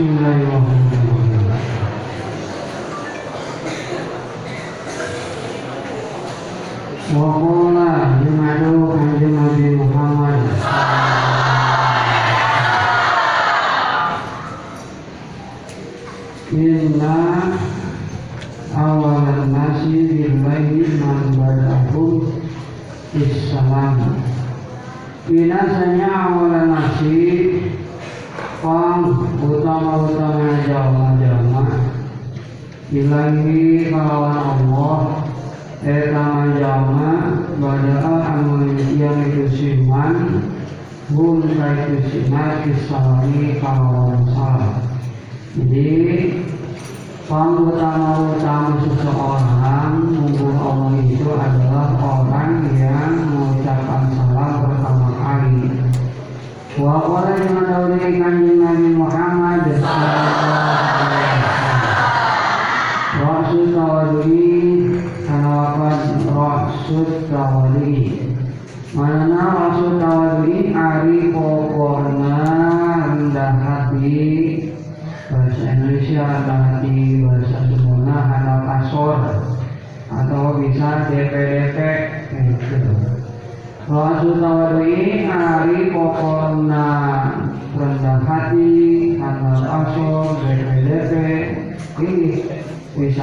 [0.00, 1.08] Bismillahirrahmanirrahim.
[1.08, 1.19] Waqala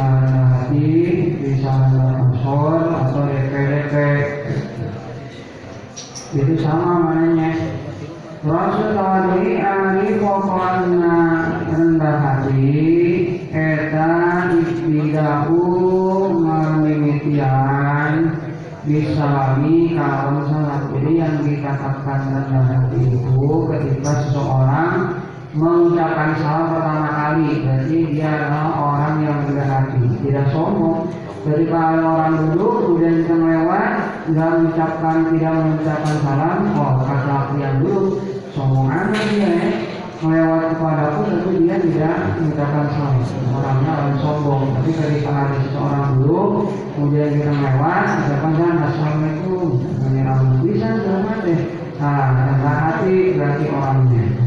[0.08, 0.88] rendah hati
[1.44, 3.94] bisa ada kasor atau DP-DP
[6.38, 7.52] itu sama mananya
[8.46, 11.20] Rasul tawadui hari pokoknya
[11.68, 12.72] rendah hati
[13.52, 15.60] eta istidahu
[16.40, 18.14] memimitian
[18.88, 25.17] bisalami kawan salah jadi yang dikatakan rendah hati itu ketika seseorang
[25.56, 31.08] mengucapkan salam pertama kali berarti dia adalah orang yang rendah hati tidak sombong.
[31.48, 33.92] Kalau orang dulu kemudian kita lewat
[34.28, 38.20] nggak mengucapkan tidak mengucapkan salam oh kata yang dulu
[38.52, 39.72] sombong aja dia ya.
[40.18, 43.16] Melewat kepadaku tentu dia tidak mengucapkan salam.
[43.56, 44.62] Orangnya orang sombong.
[44.76, 46.68] Tapi ketika ada seseorang dulu
[47.00, 49.68] kemudian kita lewat ucapkan salam assalamualaikum.
[50.04, 51.62] Menyerang bisa selamat deh
[51.98, 54.47] nah rendah hati berarti orangnya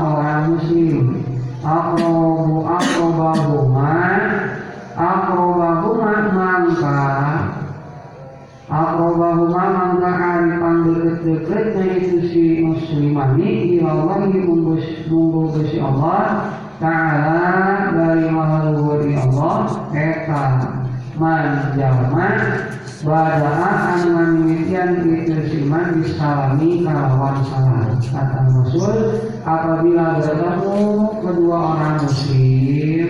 [1.61, 3.93] akrobu akrobahuma
[4.97, 7.01] akrobahuma mangka
[8.65, 16.49] akrobahuma mangka arifan deket-deketnya itu si muslimani ilallahi munggu besi Allah
[16.81, 17.49] ta'ala
[17.93, 20.43] dari mahaluhuri Allah eka
[21.21, 22.37] man jaman
[23.01, 28.97] Bada'a an mimitian itu siman disalami kalawan salam Kata Rasul
[29.45, 30.81] apabila bertemu
[31.21, 33.09] kedua orang muslim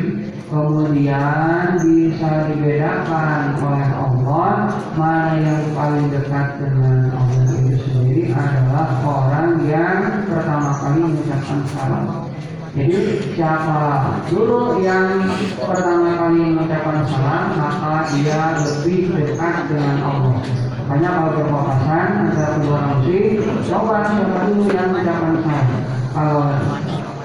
[0.51, 4.51] Kemudian bisa dibedakan oleh Allah
[4.99, 12.27] Mana yang paling dekat dengan Allah itu sendiri adalah orang yang pertama kali mengucapkan salam
[12.71, 15.27] jadi siapa dulu yang
[15.59, 20.39] pertama kali mengucapkan salam maka dia lebih dekat dengan Allah.
[20.87, 26.00] Makanya kalau berpapasan antara kedua muslim, coba siapa dulu yang mengucapkan salam.
[26.11, 26.43] Kalau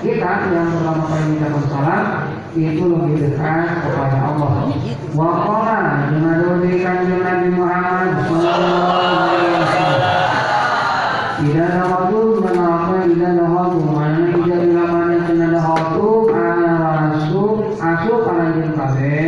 [0.00, 2.04] kita yang pertama kali mengucapkan salam
[2.54, 4.52] itu lebih dekat kepada Allah.
[5.10, 5.78] Wa qala
[6.14, 10.02] dengan diberikan Nabi Muhammad sallallahu alaihi wasallam.
[11.36, 17.54] Tidak ada waktu menapa tidak ada waktu mana tidak dilakukan tidak ada waktu ada masuk
[17.76, 19.20] masuk pada jin kafe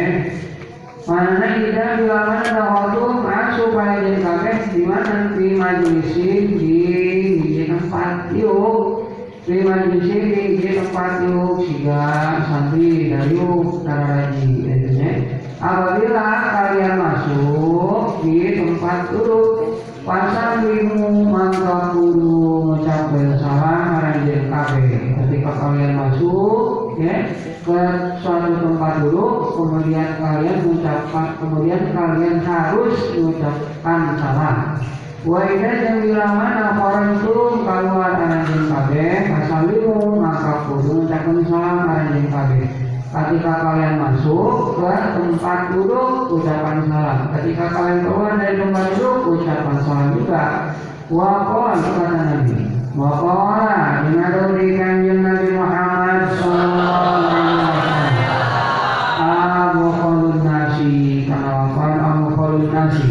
[1.05, 6.77] mana tidak dilakukan ada waktu masuk pada jin kafe di mana di majlisin di
[7.45, 9.05] di tempat yuk
[9.45, 10.89] di majlisin di di tempat
[11.25, 12.05] yuk siga
[12.47, 15.11] santri dari yuk tararaji intinya
[15.59, 19.49] apabila kalian masuk di tempat duduk
[20.09, 24.89] pasang limu maka kudu mencapai salam haranjir kafe.
[25.21, 27.29] Ketika kalian masuk ya
[27.61, 27.81] ke
[28.25, 34.57] suatu tempat dulu kemudian kalian mengucapkan kemudian kalian harus mengucapkan salam
[35.27, 42.67] Wa idza mana qarantum keluar anjeun kabeh kasalimu maka kudu ngucapkeun salam anjeun kabeh.
[43.09, 47.19] Ketika kalian masuk ke tempat duduk, ucapan salam.
[47.33, 50.45] Ketika kalian keluar dari tempat duduk, ucapan salam juga.
[51.09, 52.59] Wa qala kata Nabi.
[52.93, 57.89] Wa qala dinadu di kanjeng Nabi Muhammad sallallahu alaihi wasallam.
[59.69, 63.11] Abu Khalun Nasi Karena wafat Abu Khalun Nasi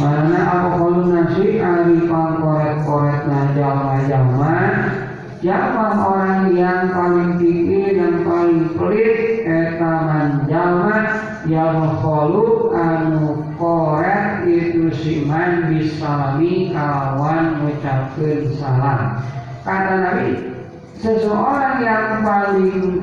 [0.00, 4.56] Mana Abu Khalun Nasi Ari pangkoret-koret Nah jalma-jalma
[5.42, 10.96] Jalma orang yang paling tinggi dan paling pelit Eta manjalma
[11.46, 19.18] Jalma kholu anu koret itu siman bisalami kawan ngucapkeun salam
[19.66, 20.28] Kata Nabi
[21.02, 23.02] Seseorang yang paling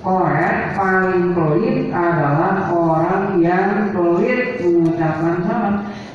[0.00, 5.74] Korek paling pelit adalah orang yang pelit mengucapkan salam.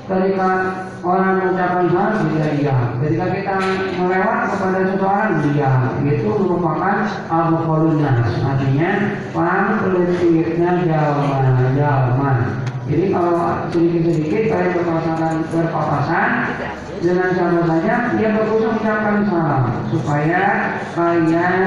[0.10, 0.50] Ketika
[1.06, 2.78] orang mengucapkan salam dia iya.
[2.98, 3.56] Ketika kita
[4.02, 5.70] melewat kepada seseorang dia
[6.06, 7.10] itu merupakan
[7.66, 8.30] kolunas.
[8.46, 8.90] Artinya
[9.34, 12.32] paling pelit-pelitnya jalma-jalma.
[12.86, 16.30] Jadi kalau sedikit-sedikit kalian berpapasan, berpapasan
[17.06, 19.64] dengan siapa saja dia bagus mengucapkan salam
[19.94, 20.44] supaya
[20.98, 21.62] kalian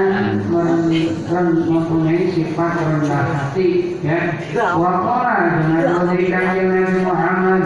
[1.68, 4.34] mempunyai sifat rendah hati ya
[4.74, 7.62] waqala dengan memberikan Nabi Muhammad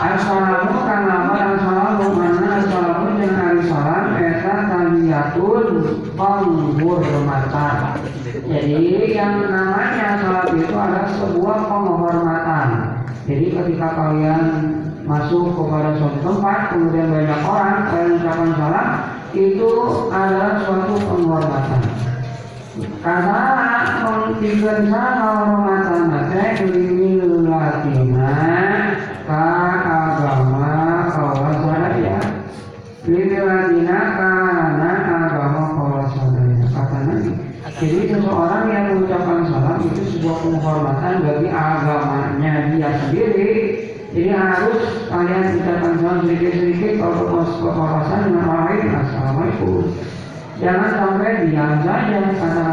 [0.00, 5.66] Assalamu karena apa assalamu mana assalamu dengan hari salam eta taniyatun
[6.18, 7.78] penghormatan
[8.50, 12.68] jadi yang namanya salat itu adalah sebuah penghormatan
[13.30, 14.42] jadi ketika kalian
[15.06, 18.88] masuk kepada suatu tempat, kemudian banyak orang, kalian ucapkan salam,
[19.30, 19.70] itu
[20.10, 21.80] adalah suatu penghormatan.
[23.04, 23.42] Karena
[24.02, 28.30] memberikan penghormatan maka limilatina
[29.30, 29.46] ka
[29.84, 30.70] agama
[31.14, 32.18] kawas sadaya.
[33.06, 36.66] Limilatina karena agama kawas sadaya.
[36.66, 37.32] Kata Nabi.
[37.78, 43.52] Jadi seseorang yang mengucapkan salam itu sebuah penghormatan bagi agamanya dia sendiri.
[44.10, 48.86] Jadi harus kalian ucapkan salam sedikit-sedikit kalau kepapasan dengan orang lain.
[48.90, 49.82] Assalamualaikum.
[50.60, 52.64] Jangan sampai diam saja kata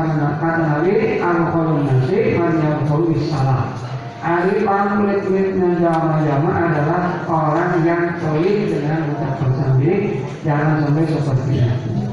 [0.43, 3.77] kata Nabi al-qaulun nasi man yaqulu salam.
[4.17, 10.25] Ari paling kulit-kulitnya jama-jama adalah orang yang pelit dengan ucapan sendiri.
[10.43, 12.06] Jangan sampai seperti itu.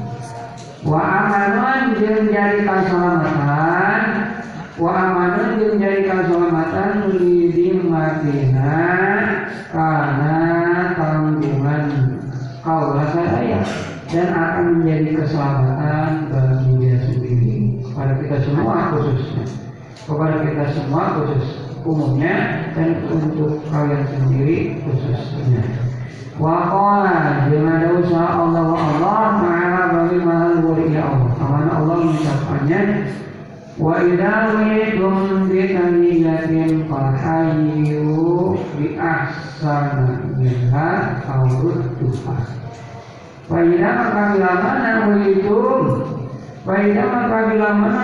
[0.85, 4.01] Wa amanun jeung jadi keselamatan
[4.77, 8.77] Wa amanun jeung jadi keselamatan Lidin matina
[9.73, 10.37] Karena
[10.93, 11.85] tanggungan
[12.61, 13.65] Kaulah saya
[14.13, 19.45] Dan akan menjadi keselamatan bagi dia sendiri Kepada kita semua khususnya.
[20.05, 21.45] Kepada kita semua khusus
[21.81, 22.35] umumnya
[22.77, 25.65] Dan untuk kalian sendiri khususnya
[26.35, 31.31] Wa qala dengan usaha Allah wa Allah Ta'ala bagi mahal wali Allah.
[31.39, 32.81] Karena Allah mengucapkannya
[33.79, 40.91] Wa idha witum bitaniyatin Fahayu bi ahsana minha
[41.23, 42.35] Aurud tuha.
[43.47, 45.83] Wa idha maka bila mana witum
[46.67, 48.03] Wa idha maka bila mana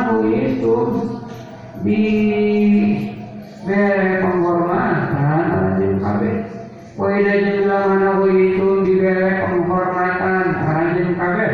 [1.84, 2.04] Di
[3.68, 6.51] bere penghormatan Anjing kabeh
[7.02, 11.54] Waidah jumlah mana itu diberi penghormatan Rajin kabeh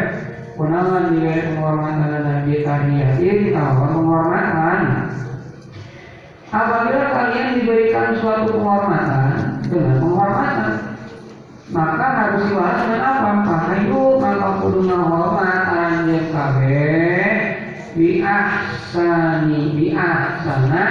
[0.60, 4.80] Kunaman diberi penghormatan dan ditariyatin Tahu penghormatan
[6.52, 10.74] Apabila kalian diberikan suatu penghormatan Dengan penghormatan
[11.72, 13.30] Maka harus dibalas dengan apa?
[13.40, 17.32] Maka itu maka kudu menghormat Rajin kabeh
[17.96, 20.88] Bi'ahsani Bi'ahsana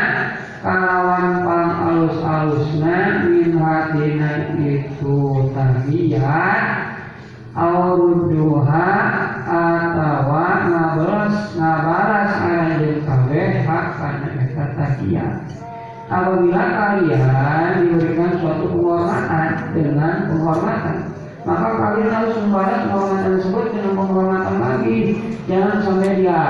[0.65, 6.65] kalawan pang alus-alusna min hatina itu tahiyat
[7.57, 8.93] auruduha
[9.45, 15.35] atawa ngabalas ngabalas anjeun kabeh hak kana eta tahiyat
[16.07, 20.97] apabila kalian diberikan suatu penghormatan dengan penghormatan
[21.47, 24.99] maka kalian harus membalas penghormatan tersebut dengan penghormatan lagi.
[25.47, 26.43] Jangan sampai dia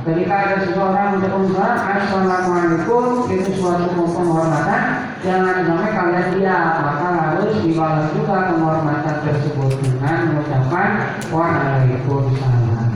[0.00, 4.82] ketika ada seseorang mengucapkan salam assalamualaikum itu suatu penghormatan
[5.20, 10.88] jangan sampai kalian diam maka harus dibalas juga penghormatan tersebut dengan mengucapkan
[11.28, 12.88] waalaikumsalam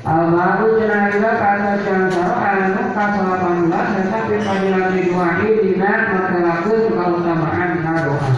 [0.00, 3.68] Al-Baru jenayah kata Syansaro anu kasal 18
[4.00, 8.30] tetapi panggilan diduahi dina matelakeun keutamaan doa.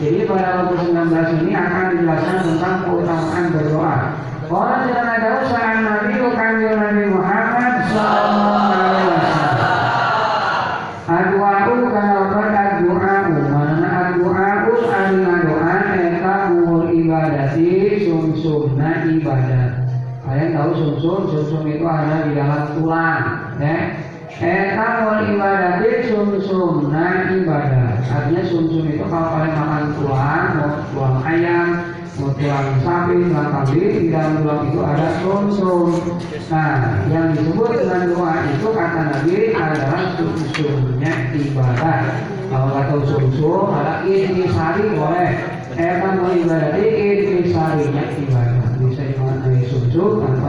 [0.00, 3.96] Jadi pada waktu 19 ini akan dijelaskan tentang keutamaan berdoa.
[4.48, 5.28] Orang tidak ada
[21.02, 23.22] sumsum itu ada di dalam tulang
[23.58, 23.76] ya.
[24.42, 28.00] Eta wal ibadah sumsum nah ibadah.
[28.06, 31.68] Artinya sumsum itu kalau kalian makan tulang mau tulang ayam
[32.18, 35.88] mau tulang sapi tulang kambing di dalam tulang itu ada sumsum.
[36.50, 42.02] Nah yang disebut dengan doa itu kata Nabi adalah sumsumnya ibadah.
[42.50, 44.02] Kalau tahu sumsum ada
[44.50, 45.32] sari boleh.
[45.78, 46.74] Eta wal ibadah
[47.46, 48.66] sarinya ibadah.
[48.82, 50.41] Bisa dimaknai sumsum tanpa ibadah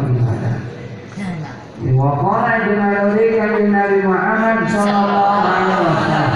[1.94, 6.30] Waqala jenayuri kanjeng Nabi Muhammad sallallahu alaihi wasallam.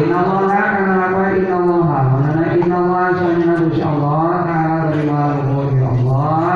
[0.00, 5.84] Inna Allah kana apa inna Allah mana inna Allah sanya Gusti Allah taala dari maha
[5.92, 6.48] Allah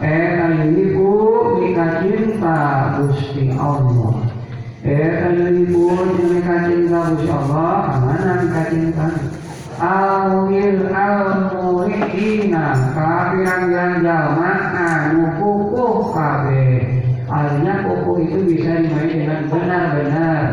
[0.00, 1.12] eh kaliku
[1.60, 2.58] mika cinta
[2.96, 4.16] Gusti Allah.
[4.80, 5.84] Eh kaliku
[6.32, 9.06] mika cinta Gusti Allah mana mika cinta
[9.82, 12.64] Awil al-muhina
[12.96, 20.44] kafiran yang jalma anu kukuh kabeh Artinya kuku itu bisa dimainkan dengan benar-benar.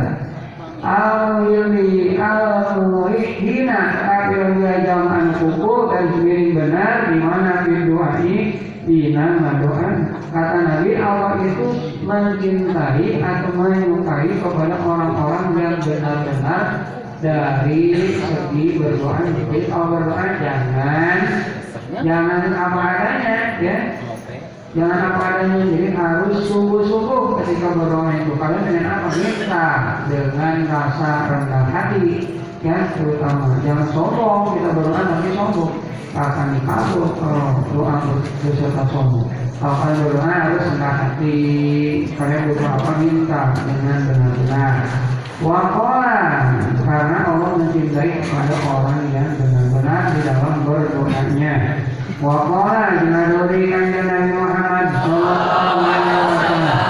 [0.79, 8.55] Al-yumi al-muhina tapi dia jaman kuku dan sendiri benar di mana ini
[8.87, 9.91] di nama doa
[10.31, 11.67] kata Nabi Allah itu
[12.07, 16.63] mencintai atau menyukai kepada orang-orang yang benar-benar
[17.19, 21.17] dari segi berdoa jadi kalau berdoa jangan
[22.05, 23.77] jangan apa adanya ya
[24.69, 28.37] Jangan apa adanya, jadi harus sungguh-sungguh ketika berdoa itu.
[28.37, 29.07] Kalian dengan apa?
[29.17, 29.67] Minta
[30.05, 35.73] dengan rasa rendah hati, ya terutama jangan sombong kita berdoa nanti sombong
[36.13, 37.97] akan dikabul kalau doa
[38.45, 39.25] berserta sombong.
[39.57, 41.37] Kalau kalian berdoa harus rendah hati,
[42.13, 44.73] kalian berdoa apa minta dengan benar-benar.
[45.39, 46.19] Wakola
[46.83, 51.78] karena Allah mencintai kepada orang yang benar-benar di dalam berdoanya.
[53.71, 56.81] Kanjeng Nabi Muhammad Sallallahu Alaihi Wasallam.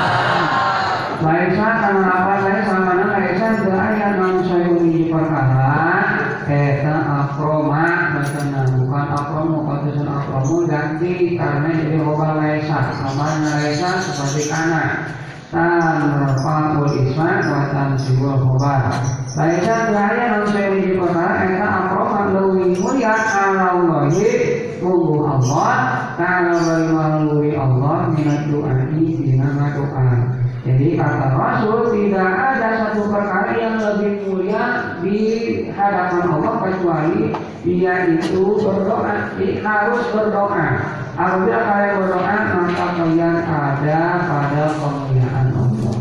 [1.22, 2.60] Laisa karena apa saya
[11.40, 15.08] karena jadi roba laisa sama laisa seperti kanan
[15.50, 18.92] tan fa'ul isma wa tan sibul khobar
[19.38, 24.28] laisa gaya manusia ini perkara eta akroma lebih mulia ala Allahi
[24.80, 25.72] Munggu Allah
[26.20, 30.12] Ta'ala melalui Allah Minat doai dengan doa.
[30.68, 34.64] Jadi kata Rasul Tidak ada satu perkara yang lebih mulia
[35.00, 35.20] Di
[35.72, 40.68] hadapan Allah Kecuali dia itu berdoa Jadi harus berdoa.
[41.16, 45.96] Apabila kalian berdoa Maka kalian ada pada kemuliaan Allah.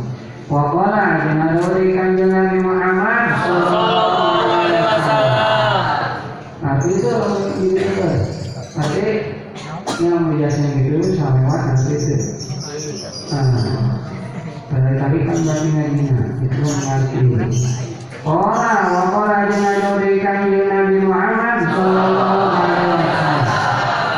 [0.48, 6.08] Waqala dengan dari kanjeng Nabi Muhammad Sallallahu Alaihi Wasallam.
[6.64, 7.12] Nah itu
[8.78, 9.17] tapi
[10.18, 12.18] yang biasanya gitu sama lewat itu
[13.30, 13.46] nah
[14.74, 17.22] kan berarti mengerti
[18.26, 23.42] Orang wakola jenazah dari kanjeng Nabi Muhammad Sallallahu Alaihi Wasallam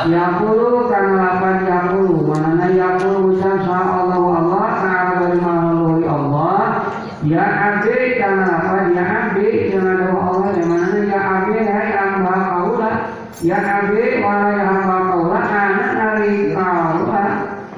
[0.08, 6.58] Yakulu kan lapan yakulu Mana yakulu ucap Allah Allah Ta'ala dari makhluk Allah
[7.22, 12.96] Ya abdi kan lapan Ya abdi dengan Allah Yang mana ya abdi Hai amba kaulah
[13.40, 17.30] Ya abdi Wala ya hamba kaulah Anak hari kaulah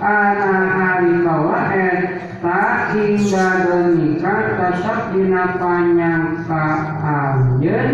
[0.02, 6.66] Anak hari kaulah Eta hingga denika Tetap dina panyangka
[6.98, 7.90] anjen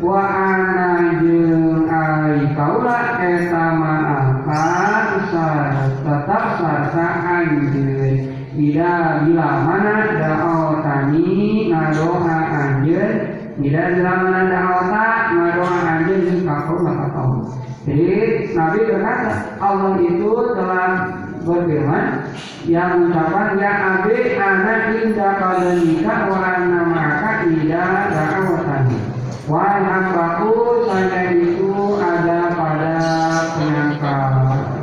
[0.00, 5.28] Wa ana jeung ari kaulah Eta ma'afat
[6.00, 13.12] Tetap sarta anjen Bila bila mana da'au tani Ngadoa anjen
[13.60, 17.32] Bila tak Ngadoa anjen Jeung kakau maka tahu
[17.84, 18.08] Jadi
[18.56, 20.88] Nabi berkata Allah itu telah
[21.44, 22.06] berfirman
[22.68, 25.40] yang ucapan ya abe anak indah
[25.80, 28.96] nikah warna maka tidak da'awatani
[29.48, 32.96] wahai hambaku saya itu ada pada
[33.56, 34.16] penyangka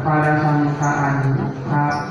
[0.01, 1.15] pada sangkaan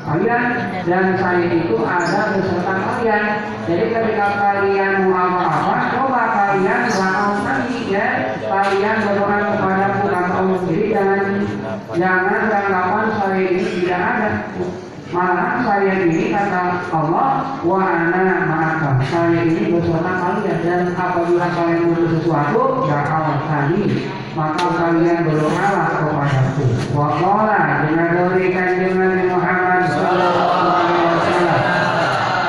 [0.06, 0.44] kalian
[0.86, 3.26] dan saya itu ada beserta kalian.
[3.66, 6.05] Jadi ketika kalian mau apa-apa
[6.46, 8.06] kalian lakukan tadi ya.
[8.46, 11.22] Kalian berdoa kepada Tuhan Allah sendiri jangan
[11.98, 14.30] jangan tanggapan saya ini tidak ada.
[15.06, 16.62] Malah saya ini kata
[16.94, 23.06] Allah wa ana ma'aka saya ini bersama kalian dan apabila kalian butuh sesuatu ya
[23.46, 31.60] tadi maka kalian berdoalah kepadaku wa qala dengan dari kanjeng Nabi Muhammad sallallahu alaihi wasallam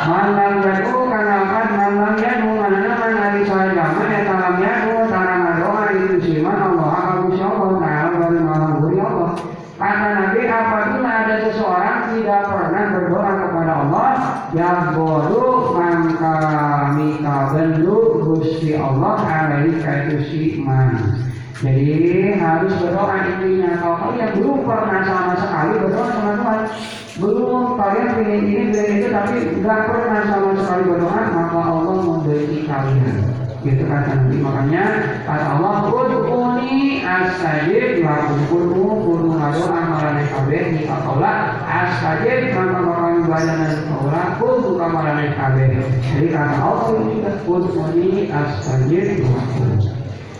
[0.10, 4.56] man lam yadu kana kan man lam yadu mana man ari saya zaman ya talam
[4.60, 9.32] yadu tanah doa itu siman Allah aku Allah taala dari maha Allah
[9.78, 13.38] kata Nabi apabila ada seseorang tidak pernah berdoa
[14.58, 21.20] Jaboru mangka mika bendu Gusti Allah alaihi kaitu si man.
[21.58, 23.72] Jadi harus berdoa intinya.
[23.82, 26.62] Kalau kalian belum pernah sama sekali berdoa sama Tuhan,
[27.18, 32.62] belum kalian pilih ini pilih itu tapi nggak pernah sama sekali berdoa, maka Allah memberi
[32.70, 33.18] kalian.
[33.66, 34.86] Gitu kata Nabi makanya
[35.26, 43.14] kata Allah Ud'uni astajib lakum kudu kudu ngadoa marane kabeh di akola astajib maka bakal
[43.26, 45.74] bayanan aula kudu kamarane kabeh.
[46.06, 49.77] Jadi kata Allah juga Ud'uni astajib lakum.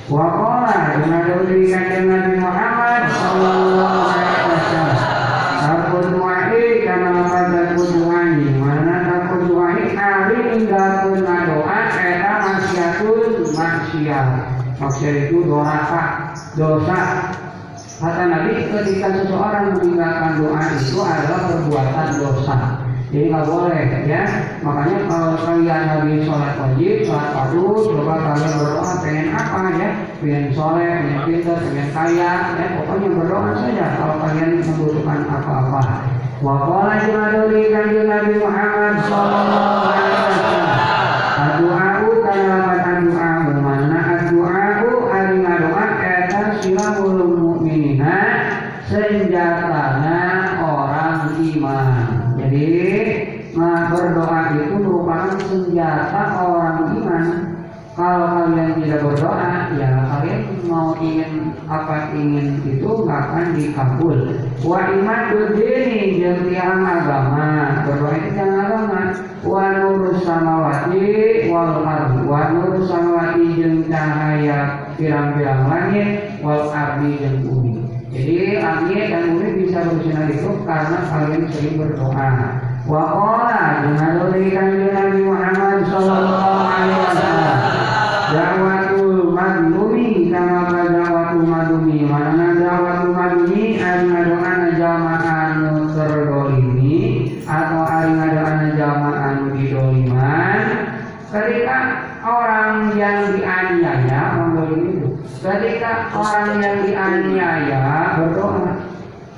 [0.08, 5.00] Wa qala dengan kanjeng Nabi Muhammad sallallahu alaihi wasallam.
[5.68, 14.28] Aku duai karena pada kuduai mana aku duai hari hingga pun doa eta maksiatun maksiat.
[14.80, 17.00] Maksiat itu dosa, dosa.
[18.00, 22.87] Kata Nabi ketika seseorang meninggalkan doa itu adalah perbuatan dosa.
[23.08, 24.24] Jadi nggak boleh ya.
[24.60, 29.90] Makanya kalau kalian lagi sholat wajib, sholat fardu, coba kalian berdoa pengen apa ya?
[30.20, 35.84] Pengen soleh, pengen pintar, pengen kaya, ya pokoknya berdoa saja kalau kalian membutuhkan apa-apa.
[36.44, 40.88] Wa qala Nabi Muhammad alaihi wasallam.
[41.38, 42.58] Adu'a'u kana
[43.08, 48.18] doa mana adu'a'u ari ngadoa eta silahul mukminina
[48.86, 50.20] senjatana
[50.62, 51.90] orang iman.
[52.38, 52.70] Jadi
[53.58, 57.26] nah, berdoa itu merupakan senjata orang iman.
[57.98, 64.18] Kalau kalian tidak berdoa, ya kalian mau ingin apa ingin itu akan dikabul.
[64.66, 65.22] Wa iman
[65.56, 67.84] dini jeung tiang agama.
[67.86, 69.02] Berdoa itu tiang agama.
[69.46, 71.06] Wa nur samawati
[71.50, 72.20] wal ardi.
[72.26, 74.60] Wa nur samawati jeung cahaya
[74.98, 76.10] pirang-pirang langit
[76.42, 77.74] wal ardi jeung bumi.
[78.08, 82.32] Jadi langit dan bumi bisa bersinar itu karena kalian sering berdoa.
[82.88, 84.16] Wa qala dengan
[84.96, 87.47] Nabi Muhammad sallallahu alaihi wasallam.
[105.48, 107.84] Ketika orang yang dianiaya
[108.20, 108.84] berdoa.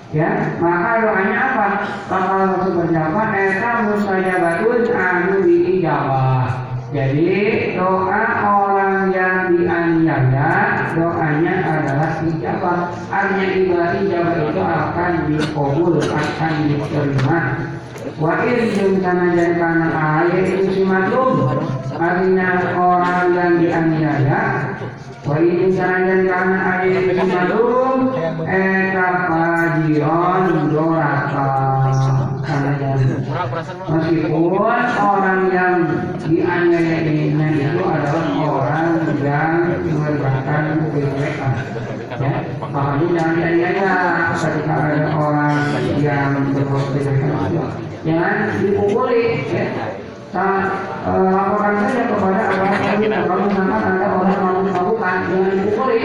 [0.10, 1.68] Ya maka doanya apa?
[2.10, 12.90] Maka langsung berjawab eta mustajabatun anu diijabah jadi doa orang yang dianiaya doanya adalah ijabah
[13.14, 17.42] artinya ibadah ijabah itu akan dikabul akan diterima.
[18.18, 21.62] Wa in kana jadi kana ayat itu si matlum
[21.94, 24.59] artinya orang yang dianiaya
[25.30, 28.18] Wa in kana jadi kana ayat matlum
[28.50, 31.50] eta fajiron doraka
[32.42, 32.98] karena
[33.94, 34.58] meskipun
[34.98, 35.76] orang yang
[36.18, 37.30] dianiaya ini
[37.62, 39.54] itu adalah orang yang
[39.86, 40.64] mengerjakan
[40.98, 41.54] kejelekan
[42.18, 42.32] ya.
[42.58, 43.94] Makanya jangan dianiaya
[44.34, 45.62] ketika ada orang
[46.02, 47.54] yang berbuat kejelekan
[48.02, 49.94] jangan dipukuli ya
[50.30, 50.62] Nah,
[51.10, 54.59] laporkan saja kepada aparat pemerintah kalau misalkan ada orang yang
[55.30, 56.02] jangan dipukuli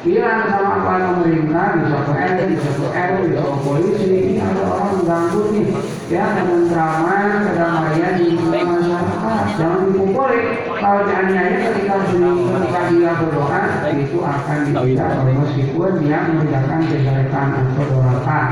[0.00, 4.62] bilang sama aparat pemerintah bisa ke RT, bisa ke RW, bisa ke polisi ini ada
[4.64, 5.66] orang mengganggu nih
[6.08, 9.44] ya menenteraman kedamaian di masyarakat.
[9.60, 10.40] Jangan dipukuli
[10.80, 13.60] kalau dianiaya ketika ketika dia berdoa
[13.92, 18.48] itu akan dicegah meskipun dia mengerjakan kejelekan atau dorakan.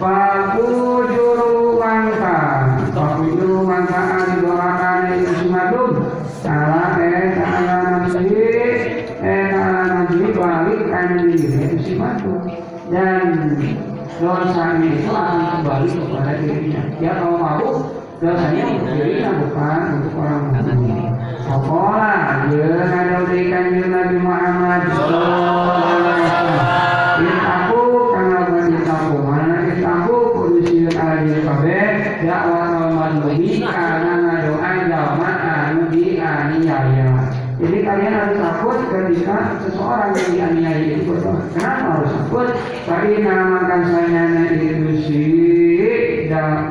[0.00, 0.64] Paku
[1.12, 2.40] juru mangka,
[2.96, 5.90] paku juru mangka ali doakan itu sumadum.
[6.40, 7.09] Salah eh salah
[12.90, 13.22] Dan
[14.20, 16.82] dosa itu akan kembali kepada dirinya.
[17.00, 17.70] Ya kalau mau
[18.20, 21.12] dosanya untuk dirinya bukan untuk orang lain.
[21.40, 26.68] Sekolah, dia ada berikan Nabi Muhammad Sallallahu Alaihi Wasallam.
[27.40, 27.80] Aku
[28.14, 31.86] karena beritahu mana aku kondisi ada kabeh
[32.22, 37.08] dakwah madlubi karena ngadoa jalma anu dianiaya.
[37.60, 41.44] Jadi kalian harus takut ketika seseorang yang dianiaya itu berdoa.
[41.52, 41.89] Kenapa
[42.30, 42.48] harus takut?
[42.86, 45.22] Tadi namakan saya itu si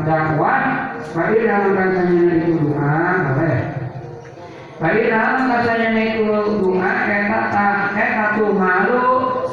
[0.07, 0.95] dakwah.
[1.09, 2.99] Tadi namakan saya itu doa,
[3.35, 3.61] boleh.
[4.79, 6.23] Tadi namakan saya itu
[6.63, 7.41] doa, eta
[7.91, 9.07] eta tuh malu,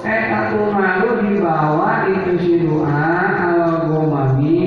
[0.06, 3.10] eta tuh malu dibawa itu si doa
[3.50, 4.62] al-gomami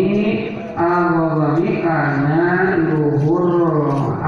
[0.75, 4.18] al-gomami karena luhur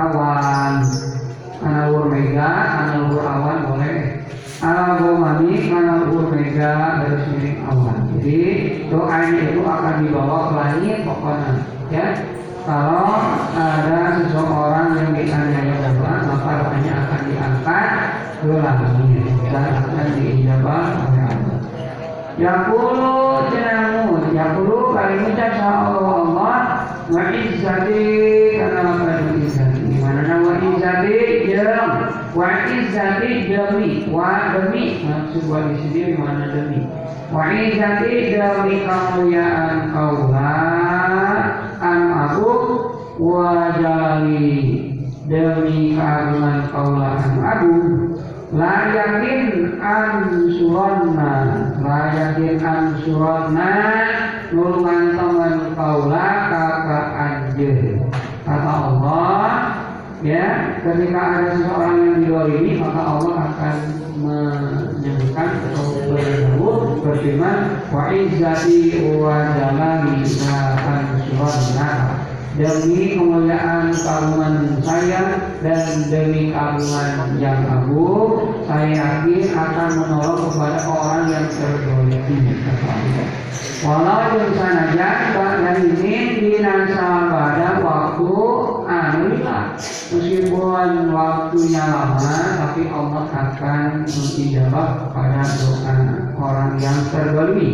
[10.12, 11.52] dibawa ke langit pokoknya
[11.88, 12.08] ya.
[12.62, 13.17] Kalau
[13.58, 17.88] ada seseorang yang dianiaya berdoa maka doanya akan diangkat
[18.38, 21.60] ke langit dan akan diijabah oleh Allah.
[22.38, 23.15] Yaqulu
[23.56, 26.60] jenamu Yaqulu kali ucap Allah Allah
[27.08, 28.04] wa izzati
[28.60, 29.84] karena pada izzati.
[29.97, 31.17] Mana wa izzati
[31.50, 31.89] jam
[32.36, 35.02] wa izzati demi wa demi.
[35.08, 37.00] Maksud wa di mana demi
[37.31, 42.51] wa izzati demi kemuliaan kaulah an aku
[43.15, 44.91] wa jali
[45.31, 47.87] demi keagungan kaulah an agung
[48.51, 51.31] la yakin ansuronna
[51.79, 53.71] la yakin ansuronna
[54.51, 57.95] nulungan teman kaula kakak anjir
[58.43, 59.47] kata Allah
[60.19, 63.77] ya ketika ada seseorang yang didolimi maka Allah akan
[65.01, 67.57] menyebutkan atau beritahu berfirman
[67.89, 70.21] wa izzati wa jalali
[72.53, 81.23] demi kemuliaan keagungan saya dan demi keagungan yang agung saya yakin akan menolong kepada orang
[81.33, 82.61] yang terzolimi
[83.81, 86.61] walau yang sanaja dan ini
[87.33, 88.37] pada waktu
[90.12, 95.97] meskipun waktunya lama tapi Allah akan menjawab kepada doa
[96.36, 97.71] orang yang terzolimi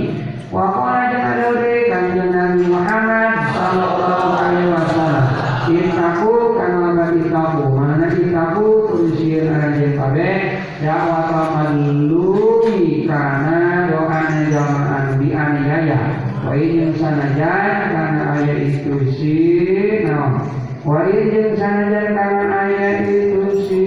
[0.48, 5.26] Waqala jangan ada kanjeng Nabi Muhammad Sallallahu Alaihi Wasallam
[5.68, 10.32] Itaku karena bagi itaku Mana itaku tulisir aja kabe
[10.78, 16.02] dakwah melindungi karena doanya jamaah di aniaya.
[16.46, 19.36] Wa ini sanajan karena ayat itu si
[20.88, 20.94] no.
[20.96, 22.16] Wa ini sanajan
[22.48, 23.82] ayat itu si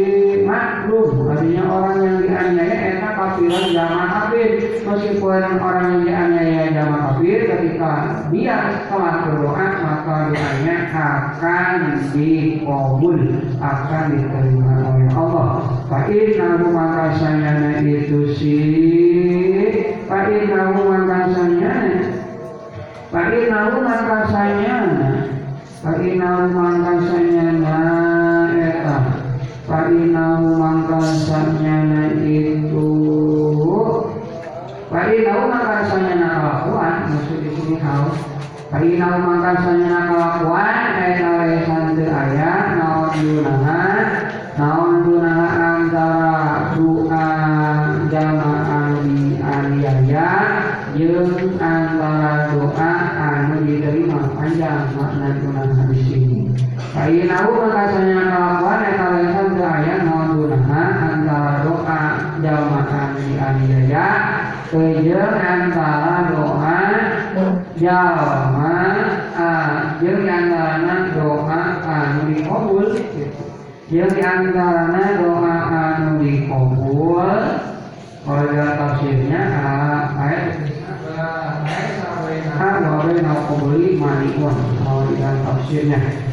[0.44, 4.48] maklum Artinya orang yang dianiaya enak kafiran jamaah kafir
[4.84, 7.92] Meskipun orang yang dianiaya jamaah kafir Ketika
[8.28, 11.80] dia telah berdoa Maka doanya akan
[12.12, 13.20] dikabul
[13.64, 15.52] Akan diterima oleh Allah
[15.88, 17.16] Fa'in nahu maka
[17.80, 18.56] itu si
[20.04, 21.96] Fa'in nahu maka sanyana
[23.08, 24.16] Fa'in nahu maka
[25.80, 27.80] Fa'in nahu maka sanyana
[28.52, 29.00] Eta
[29.64, 32.92] Fa'inahu mangkasanya itu
[34.92, 38.20] Fa'inahu mangkasanya kelakuan Maksud di sini haus
[38.68, 41.39] Fa'inahu mangkasanya kelakuan Eta
[57.00, 62.02] Fa'inahu mangkasanya kelakuan Eta lesan te ayat Naon dunahan antara doa
[62.44, 64.08] jamaah di aniaya
[64.68, 66.80] Kejeng antara doa
[67.80, 68.76] jalma
[70.04, 72.92] jeung antarana doa anu dikabul
[73.88, 77.40] jeung antarana doa anu dikabul
[78.28, 80.44] kalau tafsirnya ayat ayat
[82.60, 86.29] sampai nakobeli manikun kalau di tafsirnya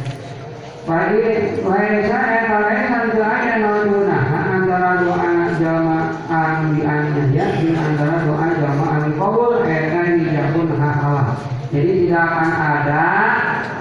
[0.88, 4.24] Baik, baik saya kalau satu ayat noluna
[4.56, 11.36] antara doa jama anu di ya di antara doa jama anu kabul eh dijabun hahalah.
[11.76, 13.06] Jadi tidak akan ada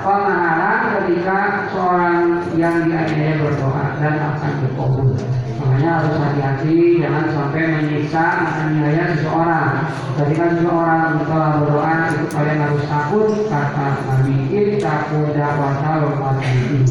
[0.03, 5.15] penghalang ketika seorang yang dianiaya berdoa dan akan dikabul.
[5.57, 9.73] Makanya harus hati-hati jangan sampai menyiksa menganiaya seseorang.
[10.17, 16.85] Ketika seseorang telah berdoa itu kalian harus takut kata Nabi takut dakwah umat ini.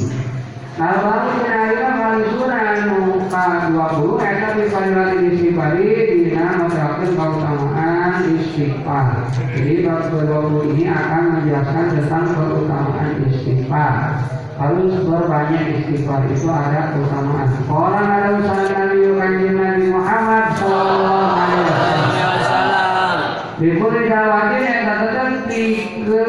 [0.76, 9.88] Nah lalu menarikan kali surah muka 20 Eta dipadilat istighfari Dina menerapkan keutamaan istighfar Jadi
[9.88, 18.08] bab 20 ini akan menjelaskan tentang keutamaan istighfar Harus berbanyak istighfar itu ada keutamaan Orang
[18.08, 23.18] ada usaha Nabi Kanjeng Nabi Muhammad Sallallahu Alaihi Wasallam.
[23.60, 26.28] Dipun didawakin yang katakan Tiga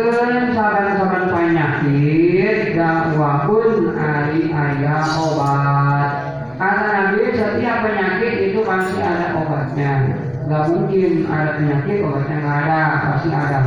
[0.59, 6.11] saban-saban penyakit Dakwah pun hari ayah obat.
[6.59, 10.19] Kata Nabi setiap penyakit itu pasti ada obatnya.
[10.51, 13.59] Gak mungkin ada penyakit obatnya nggak ada Pasti ada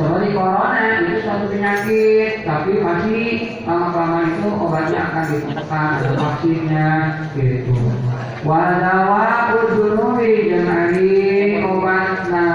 [0.00, 3.20] Seperti corona itu suatu penyakit Tapi pasti
[3.68, 6.90] lama-lama itu obatnya akan ditemukan Ada vaksinnya
[7.36, 7.76] gitu.
[8.40, 12.48] Wadawa udunubi jengari obatna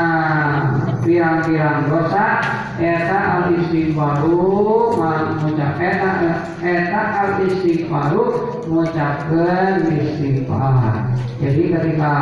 [1.06, 2.42] pirang-pirang dosa
[2.82, 8.26] eta al istighfaru mengucap eta eta al istighfaru
[8.66, 11.14] mengucapkan istighfar.
[11.38, 12.14] Jadi ketika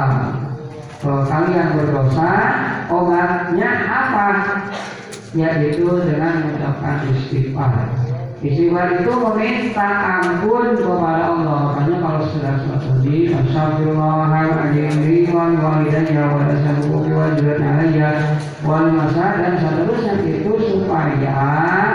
[0.99, 2.31] kalau kalian berdosa
[2.91, 4.27] obatnya apa
[5.33, 7.89] yaitu dengan mengucapkan istighfar
[8.43, 9.87] Istighfar itu meminta
[10.19, 11.79] ampun kepada Allah.
[11.79, 18.35] Makanya kalau sudah selesai, Astagfirullahaladzim wal walidayya wal asabuki wal jurat alayya
[18.67, 21.39] wal dan seterusnya itu supaya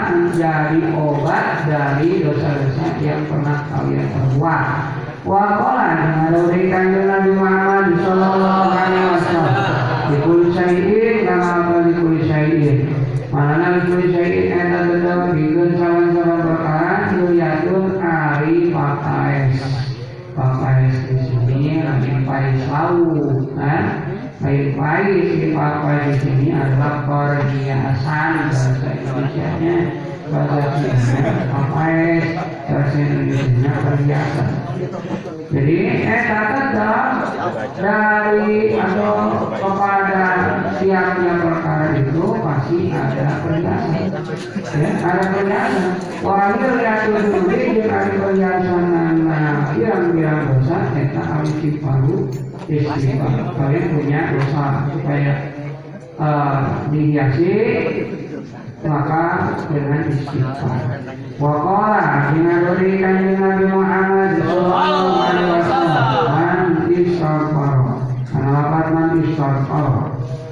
[0.09, 4.65] menjadi obat dari dosa-dosa yang pernah kalian perbuat.
[5.29, 9.53] Wa qala dengan kanjeng Nabi Muhammad sallallahu alaihi wasallam.
[10.09, 11.68] Dikul syai'in kama
[13.29, 19.61] Mana dikul syai'in eta tetep bikin sawan-sawan perkara yaitu ari pakais.
[20.33, 23.85] Pakais di sini lagi pais laut, kan?
[24.41, 29.75] Baik pais di pakai di sini adalah perhiasan bahasa Indonesia-nya
[30.33, 31.21] bahasa Indonesia
[31.53, 32.25] pakais
[32.65, 34.49] bahasa Indonesia perhiasan.
[35.49, 37.09] Jadi eta tetap
[37.73, 40.25] dari atau kepada
[40.77, 44.13] siapnya perkara itu pasti ada perhiasan.
[44.77, 45.87] Ya, ada perhiasan.
[46.21, 48.83] Wahyu yaitu dulu yang ada perhiasan
[49.25, 52.29] nah yang bilang dosa eta alif paru
[52.69, 53.33] istighfar.
[53.57, 55.33] Kalian punya dosa supaya
[56.21, 57.53] uh, dihiasi
[58.83, 59.23] maka
[59.67, 60.79] dengan istighfar.
[61.39, 66.59] Waqala dinadori kanjeng Nabi Muhammad sallallahu alaihi wasallam man
[66.91, 67.75] istighfar.
[68.29, 69.87] Karena lapat man istighfar.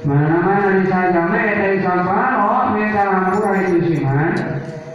[0.07, 2.31] Mana-mana di saja mereka istighfar,
[2.71, 4.36] mereka ampun itu sih man.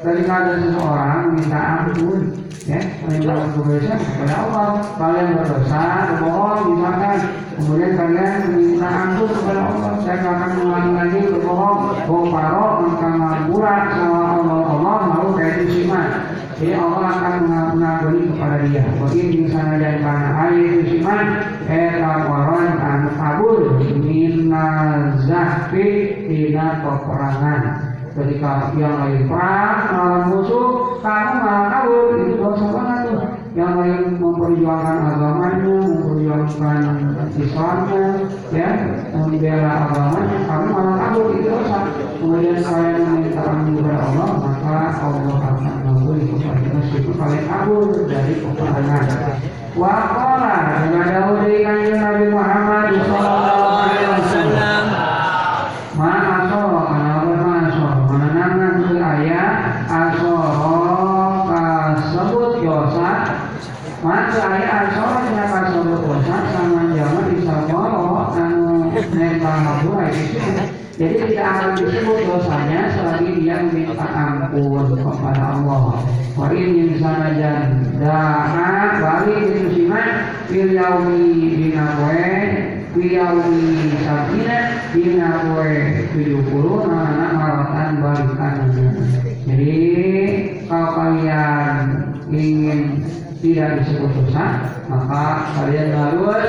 [0.02, 2.34] Ketika ada seseorang minta ampun,
[2.66, 4.82] ya, minta ampun dosa kepada Allah.
[4.98, 7.18] Kalian berdosa, berbohong, misalkan,
[7.54, 10.02] kemudian kalian minta ampun kepada Allah.
[10.02, 14.58] Saya akan mengulangi lagi berbohong, bohong parok, maka ngapura sama Allah.
[14.74, 16.34] Allah mau kayak itu siman.
[16.58, 18.82] Jadi Allah akan mengampuni kepada dia.
[18.98, 25.86] Bagi misalnya dan karena air itu siman, eta koron an kabul minazahfi
[26.26, 27.82] tina peperangan
[28.12, 30.68] ketika yang lain perang melawan musuh
[31.01, 33.20] kamu malah kabur itu dosa banget tuh
[33.53, 36.81] yang lain memperjuangkan agamanya memperjuangkan
[37.37, 38.05] Islamnya
[38.53, 38.70] ya
[39.16, 41.79] membela agamanya kamu malah kabur itu dosa
[42.20, 48.33] kemudian kalian meminta ampun kepada Allah maka Allah akan mengampuni kepada meskipun kalian kabur dari
[48.40, 49.05] peperangan
[49.72, 54.85] Waqala dengan dahulu dari Nabi Muhammad Sallallahu Alaihi Wasallam
[55.96, 59.53] Ma'asoro karena bermasuk menenangkan si ayat
[59.88, 60.77] asoro
[61.48, 63.12] kasebut yosa
[64.05, 70.40] maka ayat asoro nya kasebut yosa sama jaman disaboro anu nempel ngabura itu
[71.01, 73.57] jadi tidak akan disebut dosanya selagi dia
[74.52, 76.04] ampun kepada Allah.
[76.36, 78.20] Wa in sana janda
[79.00, 80.08] balik itu siman
[80.48, 82.36] fil yaumi dina poe
[82.92, 84.56] Wiyawi sabina
[84.92, 85.72] dina poe
[86.12, 88.56] 70 nana maratan balikan
[89.48, 89.76] Jadi
[90.68, 91.76] kalau kalian
[92.28, 93.00] ingin
[93.40, 95.24] tidak disebut dosa maka
[95.56, 96.48] kalian harus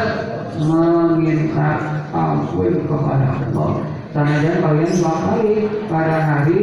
[0.59, 1.71] meminta
[2.11, 3.71] ampun kepada Allah
[4.13, 5.53] karena dan kalian dua kali
[5.89, 6.61] pada hari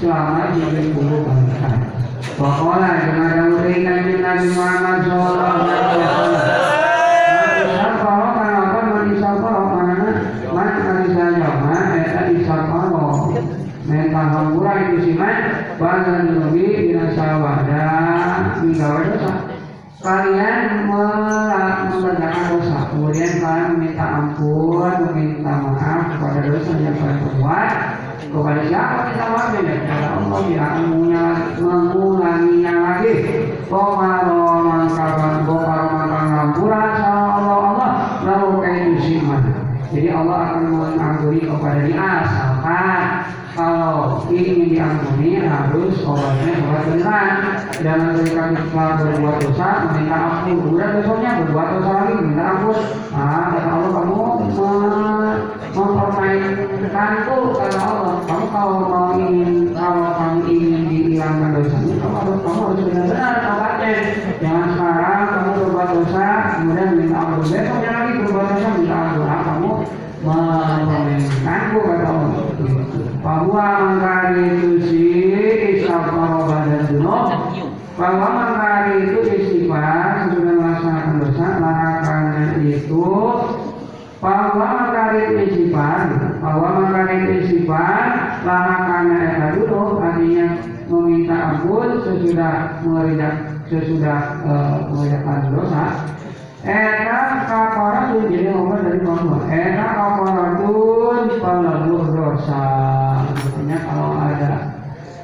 [0.00, 1.76] selama 70 balikan
[2.36, 6.56] Wakola dengan dahulu Nabi Nabi Muhammad Sallallahu Alaihi Wasallam
[20.06, 20.86] Kalian
[22.46, 27.70] dosa Kemudian kalian meminta ampun Meminta maaf kepada dosa yang kalian perbuat
[28.30, 29.24] kepada siapa kita
[29.62, 30.84] ya kepada Allah dia akan
[31.58, 33.12] mengulanginya lagi.
[33.66, 37.90] Komaro mangkaban Komaro mangkaban hampura sama Allah Allah.
[38.26, 43.00] Lalu kain siman jadi Allah akan mengampuni kepada dia asalkan
[43.56, 47.34] kalau ingin diampuni harus obatnya obat beneran
[47.80, 50.56] jangan ketika kita berbuat dosa meminta ampun.
[50.60, 52.78] Kemudian besoknya berbuat dosa lagi minta ampun.
[53.16, 54.16] Ah kata Allah kamu
[55.76, 62.60] mempermainkanku kata Allah kamu kalau mau ingin kalau kamu ingin dihilangkan dosanya kamu harus kamu
[62.60, 63.92] harus benar-benar obatnya
[64.44, 66.26] jangan sekarang kamu berbuat dosa
[66.60, 69.70] kemudian minta ampun besoknya lagi berbuat dosa minta ampun ah, kamu
[70.26, 72.44] mempermainkanku kata Allah
[73.26, 75.02] bahwa mengkari itu si
[75.82, 77.26] istighfar badan dunub
[77.98, 83.06] bahwa mengkari itu istighfar sesudah melaksanakan dosa larangannya itu
[84.22, 86.00] bahwa mengkari itu istighfar
[86.38, 88.02] bahwa mengkari itu istighfar
[88.46, 90.46] larangannya eta dulu artinya
[90.86, 91.88] meminta ampun
[92.86, 93.34] mengerjakan
[93.66, 95.84] sesudah uh, mengerjakan dosa
[96.66, 99.38] Eta kaparatun jadi ngomong dari bawah.
[99.46, 102.66] Eta kaparatun pelabuh dosa.
[103.22, 104.52] Artinya kalau ada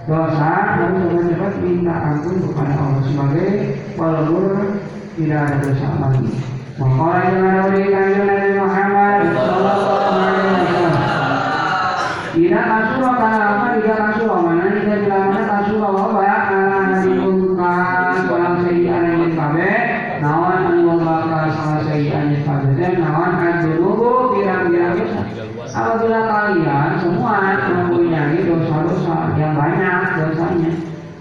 [0.07, 3.51] dosa harus cepat-cepat minta ampun kepada Allah sebagai
[3.99, 4.83] walaupun
[5.19, 6.31] tidak ada dosa lagi.
[6.81, 10.97] Maka dengan dari kanjeng Nabi Muhammad Sallallahu Alaihi Wasallam.
[12.33, 13.67] Tidak kasur karena apa?
[13.77, 14.65] Tidak kasur mana?
[14.73, 19.73] Tidak bilang mana kasur bahwa banyak diungkap salah sayyidana yang kabe.
[20.25, 22.69] Nawan anu bakal salah sayyidana yang kabe.
[22.81, 25.12] Dan nawan ajunubu pirang-pirang dosa.
[25.73, 30.73] Apabila kalian semua mempunyai dosa-dosa yang banyak dosanya,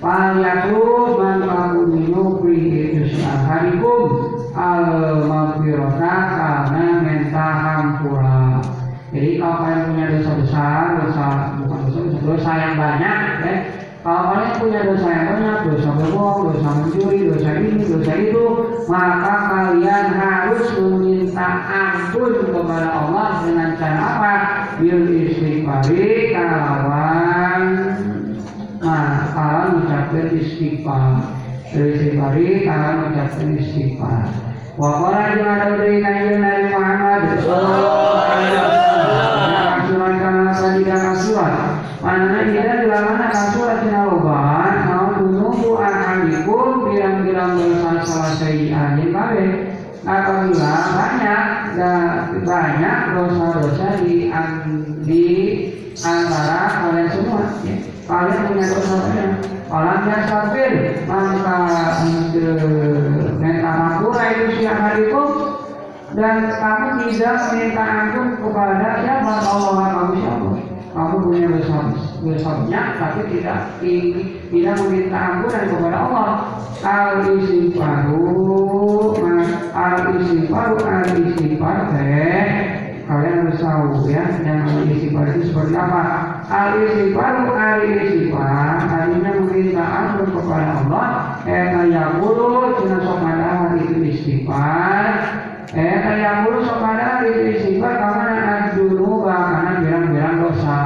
[0.01, 2.57] Falyatus man takunu fi
[3.05, 4.89] isyaharikum al
[5.29, 8.65] maghfirata karena minta hampura.
[9.13, 11.25] Jadi kalau kalian punya dosa besar, dosa
[11.61, 13.55] bukan dosa dosa, dosa yang banyak, ya.
[14.01, 18.45] Kalau kalian punya dosa yang banyak, dosa berbohong, dosa mencuri, dosa ini, dosa itu,
[18.89, 21.47] maka kalian harus meminta
[22.11, 24.35] ampun kepada Allah dengan cara apa?
[24.83, 27.63] Bil istighfari kalawan
[28.81, 31.23] Nah, kalau mengucapkan istighfar.
[31.71, 34.27] Istighfari kalau mengucapkan istighfar.
[34.75, 34.99] Wa
[35.31, 37.21] juga ada dari kanjeng Nabi Muhammad.
[37.39, 38.91] Sallallahu alaihi wasallam
[39.91, 41.55] kasuran kana sadida kasuran
[42.01, 49.45] mana tidak dilakukan kasuran tina loban mau tunungku ahadikum bilang-bilang dosa salah sayyi'an kabe
[50.01, 51.45] apabila banyak
[51.77, 52.97] dan banyak
[53.61, 54.01] dosa-dosa
[55.05, 55.53] di
[56.01, 57.75] antara kalian semua ya.
[58.09, 59.31] kalian punya dosa banyak
[59.71, 62.03] Orang yang safir maka
[63.39, 65.23] minta makura itu siang hariku
[66.11, 69.31] dan kamu tidak minta ampun kepada siapa?
[69.47, 70.49] Allah kamu siapa
[70.91, 71.77] kamu punya dosa
[72.19, 76.29] dosa banyak tapi tidak tidak meminta ampunan kepada Allah.
[76.81, 78.27] Al istighfaru
[79.71, 82.80] al istighfaru al istighfar teh
[83.11, 85.11] kalian harus tahu ya yang al itu
[85.51, 86.03] seperti apa.
[86.47, 91.07] Al istighfar al istighfar artinya meminta ampun kepada Allah.
[91.43, 95.05] Eh kayak bulu cina sokada itu istighfar.
[95.75, 100.79] Eh kayak bulu sokada itu istighfar karena dulu karena bilang-bilang dosa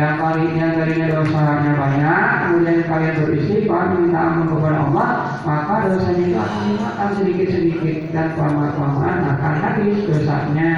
[0.00, 5.08] yang darinya dosanya banyak kemudian kalian beristighfar minta ampun kepada Allah
[5.44, 10.72] maka dosanya itu akan dimakan sedikit-sedikit dan kelamaan-kelamaan akan habis dosanya.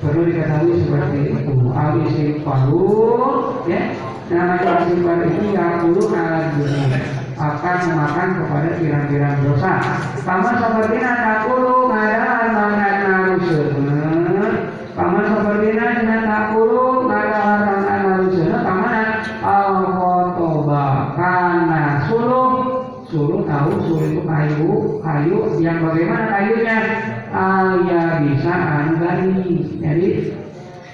[0.00, 1.54] Perlu diketahui seperti itu.
[1.76, 2.88] Al istighfaru
[3.68, 3.82] ya.
[4.30, 6.98] Namanya istighfar itu yang dulu ala dunia
[7.40, 9.72] akan memakan kepada pirang-pirang dosa.
[10.22, 13.90] Sama seperti nakulu ngadahan mangan narusun
[15.00, 16.89] sama seperti nakulu
[25.20, 26.76] kayu yang bagaimana kayunya
[27.84, 29.36] ya bisa anggari
[29.76, 30.08] jadi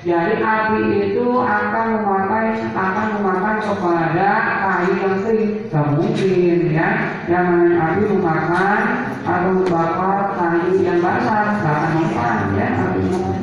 [0.07, 4.31] jadi api itu akan memakai akan memakan kepada
[4.63, 5.51] kayu yang kering.
[5.67, 6.89] Tidak mungkin ya.
[7.27, 8.81] Yang api memakan
[9.27, 11.59] atau membakar kayu yang basah.
[11.59, 12.69] Memakan ya.
[12.87, 13.01] Api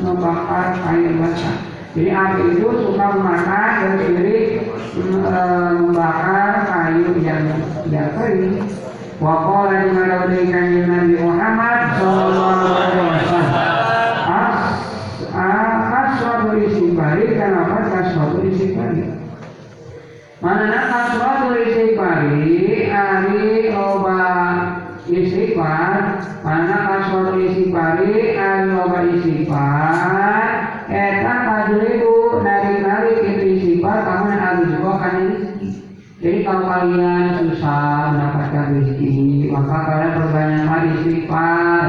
[0.07, 1.55] membakar kayu yang basah.
[1.99, 4.39] Jadi api itu suka memakan dan sendiri
[4.95, 7.43] membakar kayu yang
[7.91, 8.63] yang kering
[9.23, 14.51] Waqala dengan dari kanjeng Nabi Muhammad Sallallahu Alaihi Wasallam
[15.95, 19.15] Aswadu istighfari Kenapa kaswadu istighfari
[20.43, 24.27] Mana kaswadu istighfari Ari loba
[25.07, 30.51] istighfar Mana kaswadu istighfari Ari loba istighfar
[30.91, 35.15] Eta kajribu Nari-nari itu istighfar Kamu harus juga kan
[36.23, 38.15] jadi kalau kalian susah
[38.53, 41.83] mendapatkan rezeki, maka kalian perbanyaklah istighfar,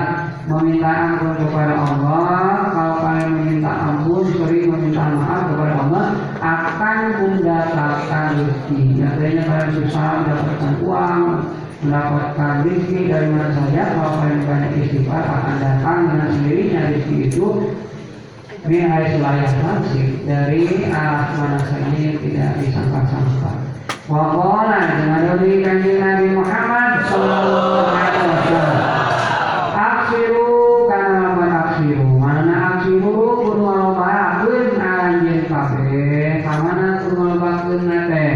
[0.48, 2.48] meminta ampun kepada Allah.
[2.72, 6.04] Kalau kalian meminta ampun, sering meminta maaf kepada Allah,
[6.40, 8.80] akan mendapatkan rezeki.
[8.96, 11.22] Biasanya kalian susah mendapatkan uang,
[11.84, 13.82] mendapatkan rezeki dari mana saja.
[13.92, 17.46] Kalau kalian banyak istighfar, akan datang dengan sendirinya rezeki itu
[18.64, 23.73] hari selayak nasib dari arah mana saja tidak disangka-sangka.
[24.04, 28.76] Dengan dari kanjeng Nabi Muhammad Sallallahu Alaihi Wasallam.
[29.72, 30.48] Aksiru
[30.92, 32.08] karena apa aksiru?
[32.20, 36.44] Mana aksiru kudu ngalobakeun anjeun kabeh.
[36.44, 38.28] Kamana kudu ngalobakeun nate?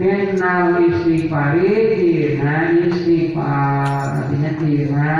[0.00, 4.16] Minnal istighfari tina istighfar.
[4.16, 5.12] Artinya tina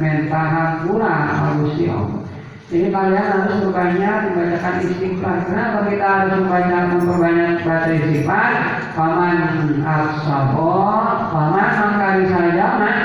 [0.00, 2.08] mentahan pula Allah.
[2.72, 5.44] Jadi kalian harus berbanyak membacakan istighfar.
[5.44, 8.79] Kenapa kita harus membanyak memperbanyak baca istighfar?
[8.96, 9.38] paman
[9.82, 10.72] aksabo
[11.30, 12.98] paman mangkali saya mak.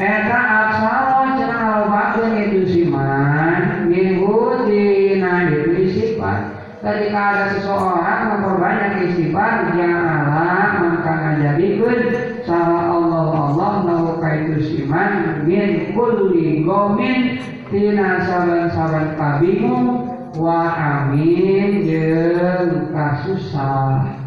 [0.00, 4.64] Eta aksabo lupa lobakeun itu si man minggu
[5.50, 6.60] itu sifat.
[6.80, 11.96] Ketika ada seseorang memperbanyak istighfar yang Allah maka menjadi pun
[12.48, 17.36] salah Allah Allah lahu kaitu siman min kulli gomin
[17.68, 20.08] tina saban-saban kabimu
[20.40, 24.19] wa amin jeung kasusah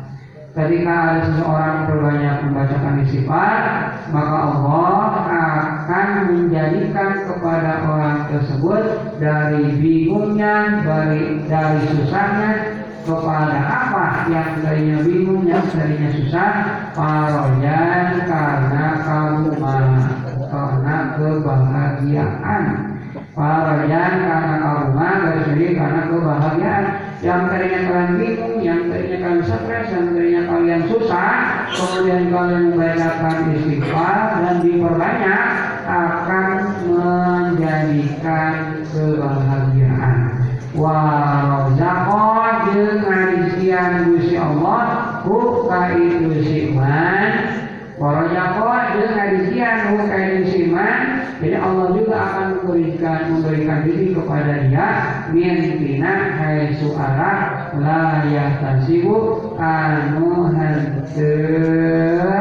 [0.54, 3.62] ketika ada seseorang berbanyak membacakan istighfar
[4.14, 5.02] maka Allah
[5.34, 8.84] akan menjadikan kepada orang tersebut
[9.18, 12.52] dari bingungnya dari dari susahnya
[13.04, 16.52] kepada apa yang tadinya bingung yang tadinya susah?
[16.94, 19.86] Parojan karena kaguman
[20.54, 22.64] karena kebahagiaan.
[23.34, 26.86] Parojan karena kaguman dari karena kebahagiaan
[27.24, 31.32] yang tadinya kalian bingung, yang tadinya kalian stres, yang tadinya kalian susah,
[31.72, 35.44] kemudian kalian membacakan istighfar dan diperbanyak
[35.88, 36.48] akan
[36.92, 40.16] menjadikan kebahagiaan.
[40.74, 42.28] Warazaqo
[42.74, 44.84] jeung ngadistian Gusti Allah
[45.24, 47.32] ku ka itu siman.
[47.96, 48.68] Warazaqo
[49.00, 51.24] jeung ngadistian ku itu siman.
[51.40, 51.83] Jadi Allah
[52.64, 54.90] memberikan memberikan diri kepada dia
[55.36, 57.34] mintina hai suara
[57.76, 59.16] la yahtasibu
[59.60, 62.32] anu henteu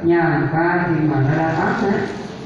[0.00, 1.94] nyangka di mana datangnya.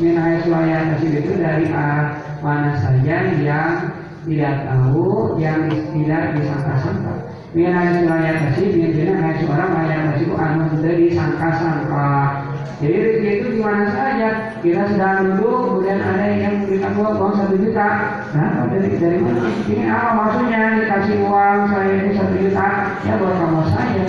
[0.00, 3.92] Min hai suara itu dari arah mana saja yang
[4.24, 7.14] tidak tahu yang tidak disangka-sangka.
[7.54, 12.39] Min hai suara tasib min hai suara la yahtasibu anu henteu disangka-sangka
[12.80, 14.28] jadi rezeki itu di mana saja.
[14.64, 17.88] Kita sedang duduk, kemudian ada yang memberikan uang, uang satu juta.
[18.32, 19.52] Nah, dari dari mana?
[19.68, 20.62] Ini apa maksudnya?
[20.80, 22.68] Dikasih uang saya ini satu juta,
[23.04, 24.04] ya buat kamu saja.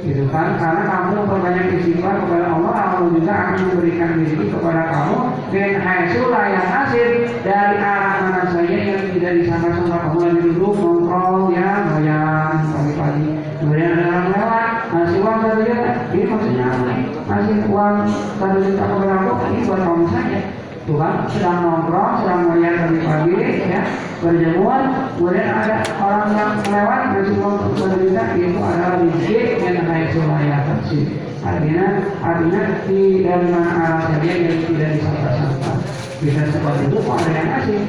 [0.00, 0.56] Gitu kan?
[0.60, 5.16] Karena kamu memperbanyak istighfar kepada Allah, Allah juga akan memberikan rezeki kepada kamu.
[5.52, 7.08] Dan haisulah yang hasil
[7.44, 13.28] dari arah mana saja yang tidak disangka-sangka kamu lagi duduk nongkrong ya, goyang pagi-pagi.
[13.60, 15.92] Kemudian ada orang lewat, ngasih uang satu juta.
[16.12, 16.92] Ini maksudnya apa?
[17.28, 17.96] Ngasih uang
[18.36, 20.40] satu juta aku, ini buat kamu saja.
[20.84, 23.32] Tuhan sedang nongkrong, sedang melihat pagi-pagi,
[23.68, 23.80] ya,
[24.20, 24.80] berjemur,
[25.16, 31.04] kemudian ada orang yang lewat ngasih uang satu itu adalah rezeki yang haisulah yang hasil.
[31.40, 31.86] Artinya,
[32.20, 35.72] artinya di dari mana arah saja yang tidak disangka-sangka.
[36.20, 37.80] Bisa seperti itu kok ada yang ngasih.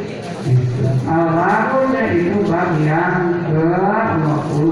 [1.06, 4.66] Al-Baqarah itu bab yang ke-20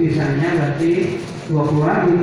[0.00, 1.20] Sisanya berarti
[1.52, 2.16] 20 lagi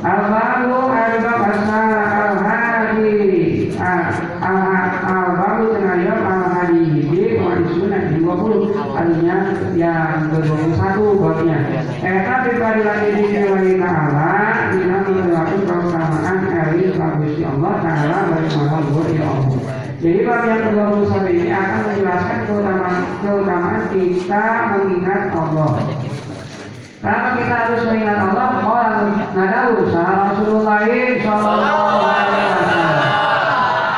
[0.00, 3.68] Al-Baqarah al-bab asal al-hadi.
[3.76, 7.04] Al-Baqarah tenayam al-hadi.
[7.04, 9.36] Jadi Wa'isuna di 20 Artinya
[9.76, 11.58] yang ke-21 babnya
[12.00, 14.32] Eta pribadi lagi di Dewi Ta'ala
[14.72, 19.76] Dina melakukan keutamaan Elis Gusti Allah Ta'ala luar ya Allah.
[20.00, 25.72] Jadi bab yang ke-21 ini akan menjelaskan keutamaan, keutamaan kita mengingat Allah.
[27.00, 28.60] Kenapa kita harus mengingat Allah?
[28.60, 30.84] Orang nadawu sahabat Rasulullah
[31.24, 33.00] sallallahu alaihi wasallam.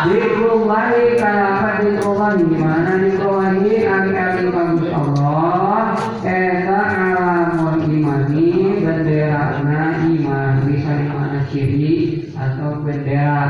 [0.07, 2.47] Dikrullahi kenapa dikrullahi?
[2.63, 3.71] Mana dikrullahi?
[3.91, 5.99] Ali-ali bagus Allah.
[6.23, 8.51] Eta alamul imani
[8.87, 11.99] benderana iman bisa di mana ciri
[12.39, 13.43] atau bendera.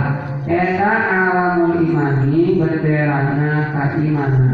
[0.49, 4.52] Eta alamul imani benderana keimanan.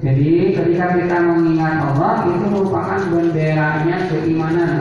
[0.00, 4.80] Jadi ketika kita mengingat Allah itu merupakan benderanya keimanan,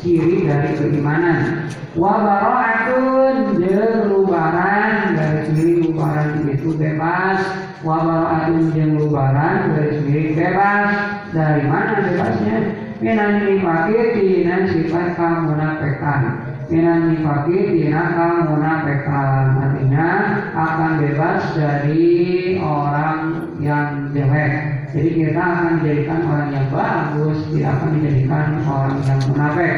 [0.00, 1.68] ciri dari keimanan.
[1.92, 7.40] Wa bara'atun jeung lubaran dari ciri lubaran itu bebas.
[7.84, 10.88] Wa bara'atun jeung lubaran dari ciri bebas.
[11.36, 12.56] Dari mana bebasnya?
[12.96, 18.10] Minan nifakir tina sifat kamunafikan minan nifaki tina
[18.42, 20.10] munafikan artinya
[20.50, 24.52] akan bebas dari orang yang jelek.
[24.92, 29.74] Jadi kita akan dijadikan orang yang bagus tidak akan dijadikan orang yang munafik.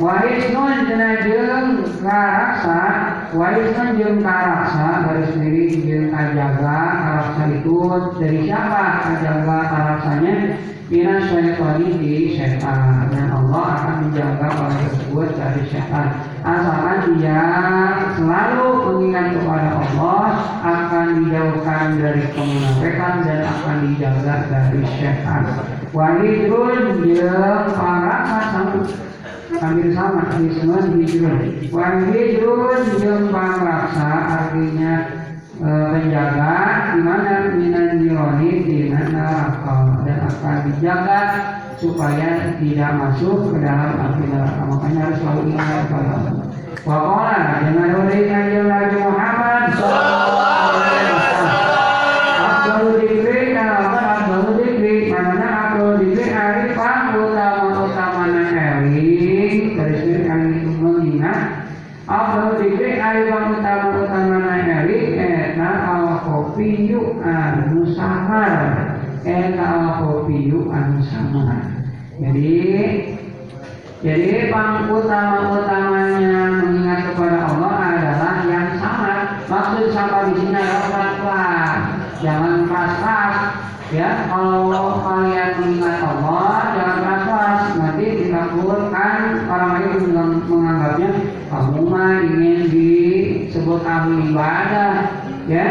[0.00, 2.80] Wahisnun jenajeng karaksa
[3.36, 7.76] Wahisnun jeng karaksa Garis sendiri jeng kajaga Karaksa itu
[8.16, 10.34] dari siapa kajaga karaksanya
[10.92, 17.40] Mina syaitani di setan Dan Allah akan menjaga orang tersebut dari setan Asalkan dia
[18.20, 20.24] selalu mengingat kepada Allah
[20.60, 25.42] Akan dijauhkan dari kemunafikan Dan akan dijaga dari setan
[25.96, 28.60] Wahidun jeng karaksa
[29.64, 35.21] hampir sama Hisnun hijrun Wahidun jeng pangraksa artinya
[35.62, 36.54] e, penjaga
[36.92, 41.20] di mana minan jironi di neraka dan akan dijaga
[41.78, 44.62] supaya tidak masuk ke dalam api neraka.
[44.66, 46.34] Makanya harus selalu ingat kepada Allah.
[46.82, 50.42] Wakola dengan Nabi Muhammad Sallallahu
[50.82, 51.62] Alaihi Wasallam
[52.42, 60.74] Abdul Dikri kalau Abdul Dikri mana Abdul Dikri arifah utama utama eling dari sini kami
[60.82, 61.70] mengingat
[62.10, 68.58] Abdul Dikri arifah utama utama eling eta al kopiyu anu samar
[69.22, 71.62] eta al kopiyu anu samar
[72.22, 72.54] jadi
[74.02, 79.38] jadi pang utama-utamanya mengingat kepada Allah adalah yang sama.
[79.46, 81.78] Maksud sama di sini adalah pelan-pelan,
[82.18, 83.36] jangan keras-keras.
[83.94, 87.60] Ya, kalau kalian mengingat Allah, jangan keras-keras.
[87.78, 89.94] Nanti ditakutkan orang lain
[90.50, 91.10] menganggapnya
[91.46, 94.94] kamu mah ingin disebut ahli ibadah.
[95.46, 95.66] Ya,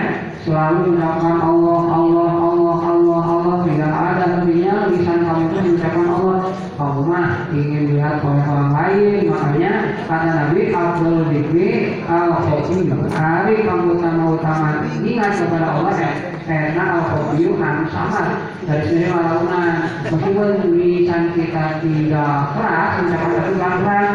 [0.48, 3.56] selalu Allah, Allah, Allah, Allah.
[3.68, 6.40] Tidak ada hentinya lisan kamu itu mengucapkan Allah
[6.82, 9.72] kamu mah ingin lihat oleh orang lain makanya
[10.12, 12.84] kata Nabi Abdul Dikri al khofi
[13.16, 16.12] hari kamu utama ingat kepada Allah ya
[16.44, 24.08] karena al khofi anu sama dari sini malaunan meskipun lisan kita tidak keras ucapan pelan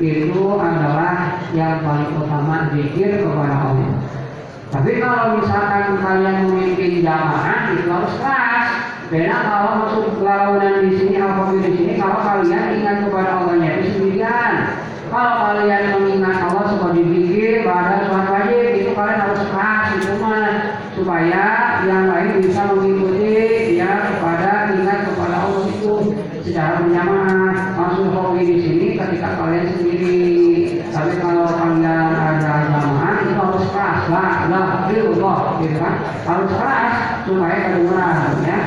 [0.00, 3.92] itu adalah yang paling utama zikir kepada Allah.
[4.72, 8.66] Tapi kalau misalkan kalian memimpin jamaah itu harus keras.
[9.12, 13.68] Beda kalau maksud launan di sini apa pun di sini kalau kalian ingat kepada Allahnya
[13.76, 14.52] itu sendirian.
[15.12, 20.48] Kalau kalian mengingat Allah sebagai dipikir pada suatu wajib itu kalian harus keras itu mah
[20.96, 21.44] supaya
[21.84, 26.16] yang lain bisa mengikuti ya kepada ingat kepada Allah itu
[26.48, 27.52] secara berjamaah.
[27.76, 30.20] Maksud hobi di sini ketika kalian sendiri.
[30.88, 35.94] Tapi kalau kalian ada jamaah itu harus keras lah, lah, gitu kan?
[36.24, 36.92] Harus keras
[37.28, 38.58] supaya kedengaran ya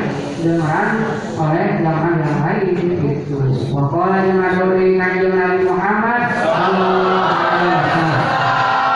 [0.45, 0.87] dengan
[1.41, 3.09] oleh zaman yang lain itu.
[3.73, 8.23] Wakola yang ada kanjeng Nabi Muhammad Sallallahu Alaihi Wasallam.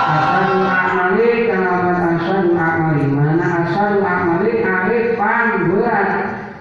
[0.10, 6.10] Asadu amali kenapa asadu amali mana asadu amali alif pang berat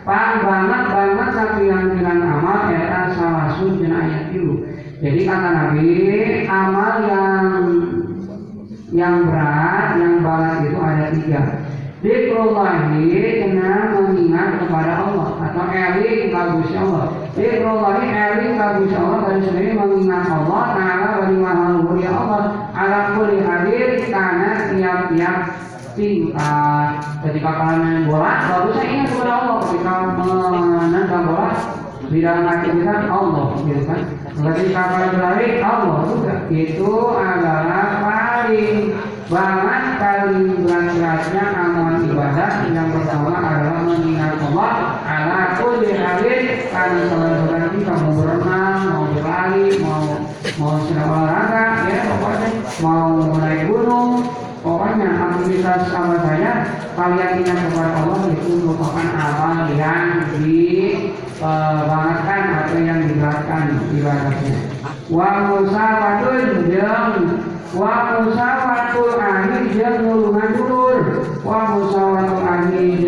[0.03, 4.66] pang banget banget tapi yang bilang amal era salah sujud ayat itu.
[4.99, 5.89] Jadi kata Nabi
[6.51, 7.45] amal yang
[8.89, 11.43] yang berat yang berat itu ada tiga
[11.99, 17.11] Dikrullahi dengan mengingat kepada Allah atau eling bagus Allah.
[17.34, 23.43] Dikrullahi eling bagus Allah dari sendiri mengingat Allah Taala bagi maha ya Allah ala kulli
[23.43, 25.39] hadir karena tiap-tiap
[25.99, 26.91] tingkat.
[27.39, 29.57] Ketika kalian main bola, bagusnya ingat kepada Allah.
[29.62, 31.49] Ketika menendang bola,
[32.11, 34.01] tidak mengaktifkan Allah, gitu kan?
[34.26, 36.34] Ketika kalian berlari, Allah juga.
[36.51, 38.74] Itu adalah paling
[39.30, 44.72] banget kali berat-beratnya amalan ibadah yang pertama adalah mengingat Allah
[45.05, 46.43] ala kulli halin
[46.74, 50.26] karena salah kita mau berenang, mau berlari, mau
[50.57, 52.49] mau sedang olahraga ya pokoknya
[52.80, 54.07] mau naik gunung
[55.49, 56.61] aktivitas sama saya
[56.92, 64.76] kalian ingat kepada Allah itu merupakan amal yang dibangatkan atau yang diberatkan ibadahnya
[65.09, 67.40] wa musafatun jeung
[67.72, 73.01] wa musawatul ahli jeung nulungan dulur wa musawatul ahli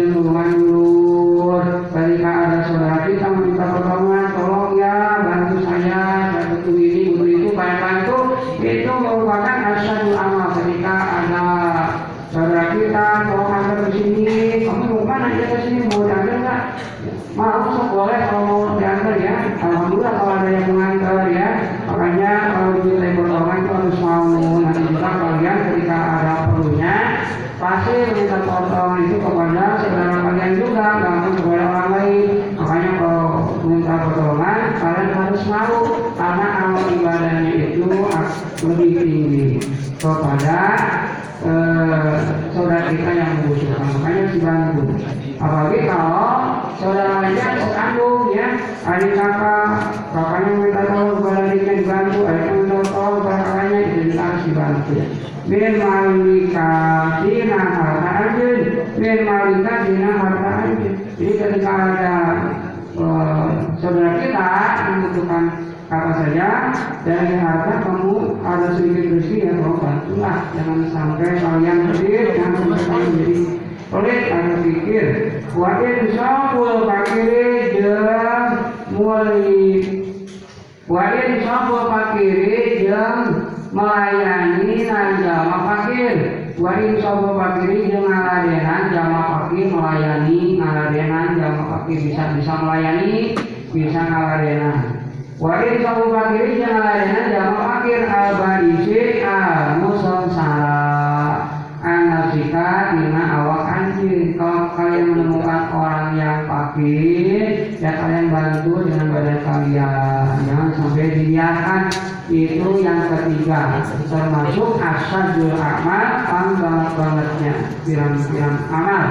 [111.40, 111.82] dibiarkan
[112.28, 117.54] itu yang ketiga termasuk asadul amal banget bangetnya
[117.88, 119.08] pirang-pirang amal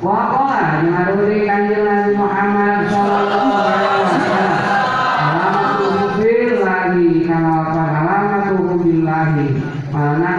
[0.00, 4.52] Wakola yang ada di kanjeng Nabi Muhammad Sallallahu Alaihi Wasallam
[5.20, 9.60] Alamatul billahi Kalau alamatul billahi
[9.92, 10.32] Mana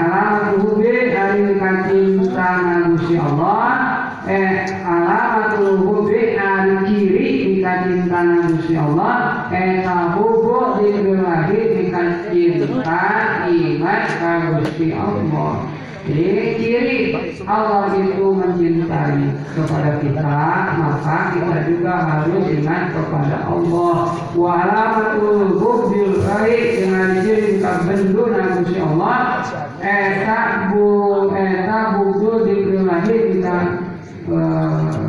[14.82, 15.70] Kagusti Allah
[16.02, 17.14] jadi ciri
[17.46, 19.22] Allah itu mencintai
[19.54, 20.42] kepada kita,
[20.82, 24.10] maka kita juga harus ingat kepada Allah.
[24.34, 29.46] Wa alamatul hubbil baik dengan ciri kita bendu nabi Allah.
[29.78, 30.90] Eta bu
[31.38, 33.58] eta budu dibilahi kita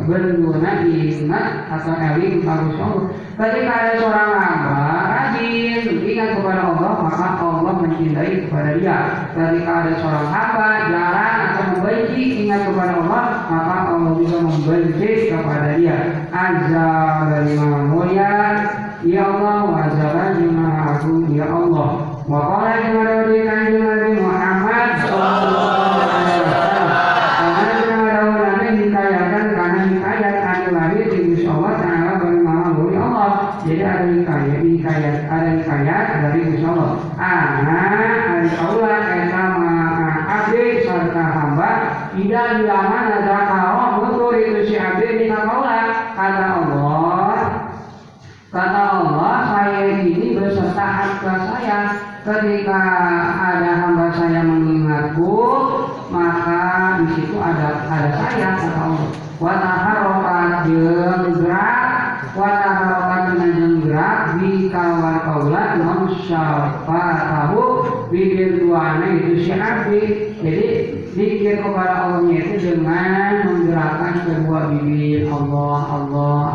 [0.05, 3.05] benduna ingat atau eling harus Allah.
[3.33, 4.72] Ketika ada seorang hamba
[5.91, 8.97] ingat kepada Allah, maka Allah mencintai kepada dia.
[9.33, 15.69] Ketika ada seorang hamba jarang atau membenci ingat kepada Allah, maka Allah juga membenci kepada
[15.75, 15.97] dia.
[16.31, 16.91] Azza
[17.27, 18.35] maha mulia,
[19.03, 20.07] ya Allah, wa azza
[20.53, 21.89] maha agung, ya Allah.
[22.23, 27.01] Wa qala dari kanjeng Nabi Muhammad sallallahu alaihi wasallam.
[27.35, 33.01] Karena dengan Nabi hikayakan karena hikayat anu lahir di Gusti Allah Taala bagi maha mulia
[33.03, 33.31] Allah.
[33.63, 36.91] Jadi ada hikayat, hikayat, ada hikayat dari Gusti Allah.
[37.19, 37.79] Ana
[38.39, 41.71] ari kaula eta maha abdi sarta hamba
[42.15, 45.79] tidak dilaman ada kau mutur itu si abdi di kaula
[46.15, 47.35] kata Allah
[48.51, 51.79] kata Allah saya ini beserta harta saya
[52.23, 52.81] ketika
[53.33, 55.39] ada hamba saya mengingatku
[56.11, 59.07] maka di situ ada ada saya kata Allah
[59.41, 61.81] wataharokat jeung gerak
[62.37, 67.63] wataharokat dengan jeung gerak di kawan kaula non siapa tahu
[68.13, 70.01] bibir duanya itu si abdi
[70.39, 70.67] jadi
[71.13, 76.47] zikir kepada Allahnya itu dengan menggerakkan kedua bibir Allah Allah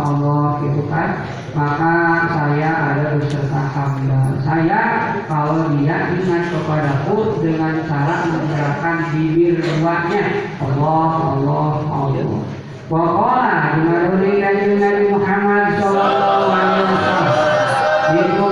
[0.00, 0.46] Allah
[0.92, 1.24] Kan
[1.56, 4.80] maka saya ada beserta hamba saya
[5.24, 12.44] kalau dia ingat kepadaku dengan cara menggerakkan bibir duanya Allah Allah Allah.
[12.92, 18.51] Waqala Jumaduri kanjeng Nabi Muhammad Sallallahu Alaihi Wasallam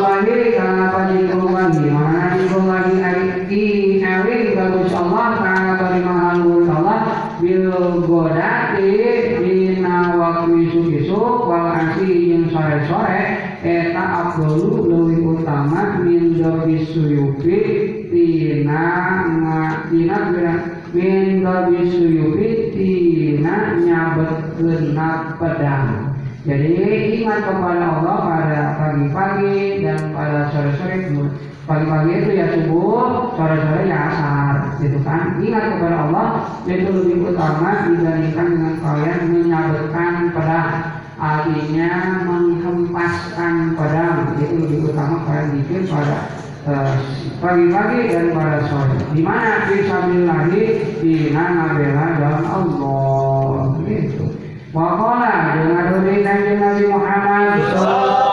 [27.30, 31.14] ingat kepada Allah pada pagi-pagi dan pada sore-sore
[31.62, 35.38] pagi-pagi itu ya subuh, sore-sore ya asar, gitu kan?
[35.38, 36.26] Ingat kepada Allah
[36.66, 40.74] itu lebih utama dibandingkan dengan kalian menyabetkan pedang.
[41.20, 41.92] Artinya
[42.26, 46.34] menghempaskan pedang itu lebih utama kalian bikin pada
[47.38, 48.98] pagi-pagi dan pada sore.
[49.14, 50.62] Di mana bisa lagi
[50.98, 54.19] di nama bela dalam Allah, gitu.
[54.70, 58.29] Wakola dengan kanjeng Nabi Muhammad Sallallahu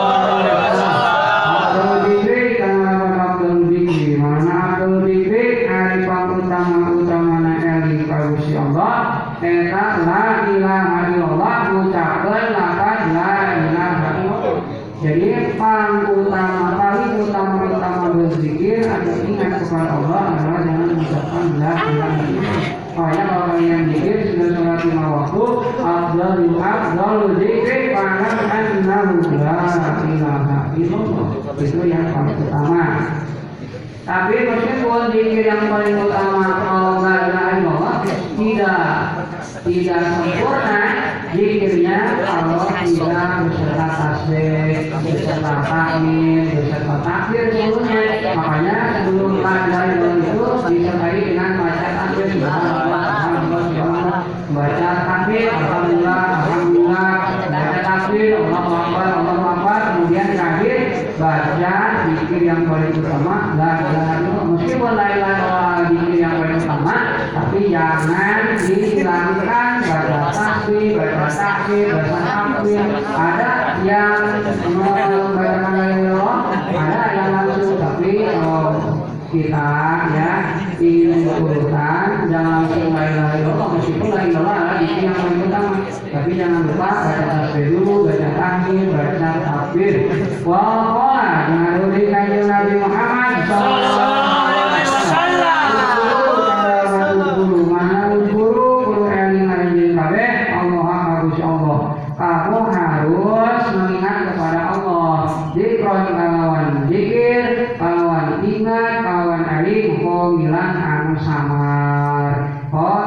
[108.68, 112.32] ingat tadi kok bilang anu samar.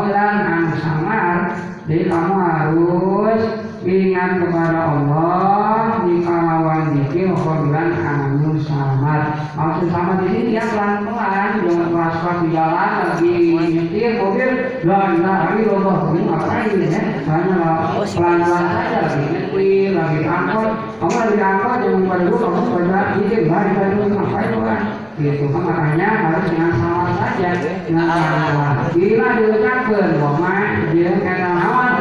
[0.02, 1.38] Bilang anu samar
[1.86, 3.44] jadi kamu harus
[3.86, 6.02] ingat kepada Allah.
[6.02, 9.22] Kawan lawan ko bilang anu samar.
[9.54, 13.34] Maksud sama di sini ya pelan-pelan jangan keras-keras di jalan lagi
[13.74, 14.50] nyetir mobil
[14.86, 17.02] lah kita lagi lomba ini ngapain ya?
[17.26, 17.56] Hanya
[17.98, 20.70] oh, pelan-pelan saja lagi nyetir lagi angkot.
[20.98, 25.62] Kamu lagi angkot jangan pada dulu kamu pada nyetir lagi pada ngapain orang Gitu kan
[25.62, 27.50] makanya harus dengan sama saja
[27.86, 28.78] dengan pelan-pelan.
[28.98, 30.58] Bila diucapkan, bahwa
[30.90, 31.94] dia kena nawan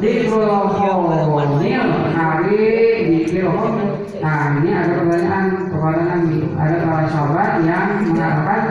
[0.00, 0.12] di
[1.60, 2.64] Nil hari
[3.12, 3.76] di Kirohon.
[4.24, 6.36] Nah ini ada pertanyaan kepada Nabi.
[6.56, 8.62] Ada para sahabat yang mengatakan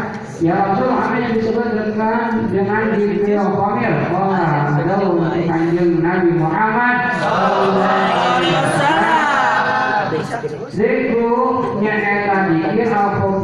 [0.42, 3.96] Ya Rasul apa yang disebut dengan dengan di Kirohonil?
[4.10, 4.98] Oh ada
[5.46, 6.98] kanjeng Nabi Muhammad
[10.72, 11.38] Zikru
[11.84, 13.41] nyata dikir al-kopiyu anu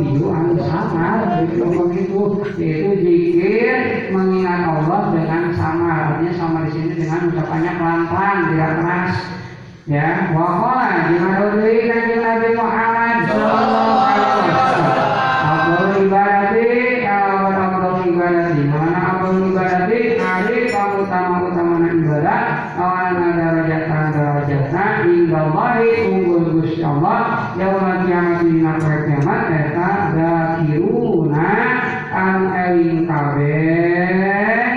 [1.37, 2.23] sama Zikru itu
[2.57, 3.77] yaitu zikir
[4.09, 9.13] mengingat Allah dengan sama artinya sama di sini dengan ucapannya pelan-pelan tidak keras.
[9.87, 15.07] Ya wakola dari kanjeng Nabi Muhammad Sallallahu Alaihi Wasallam
[15.47, 16.67] Abdul ibadati
[17.07, 22.41] kalau Abdul ibadati mana Abdul ibadati hari kamu utama utama ibadah
[22.75, 27.19] awan darajatan darajatan indallahi unggul Gusti Allah
[27.55, 31.49] yaumul kiamat dina poe kiamat eta dakiruna
[32.11, 34.67] an eling kabeh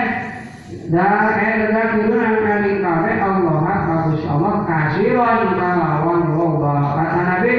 [0.87, 7.55] dan eta dakiruna an eling kabeh Allah bagus Allah kasiron kalawan loba kata Nabi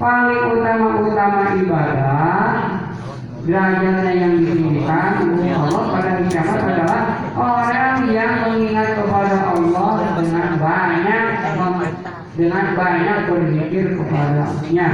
[0.00, 2.46] paling utama-utama ibadah
[3.52, 5.12] derajatnya yang ditinggikan
[5.52, 7.02] Allah pada kiamat adalah
[7.36, 11.24] orang yang mengingat kepada Allah dengan banyak
[12.32, 14.88] dengan banyak berzikir kepadanya.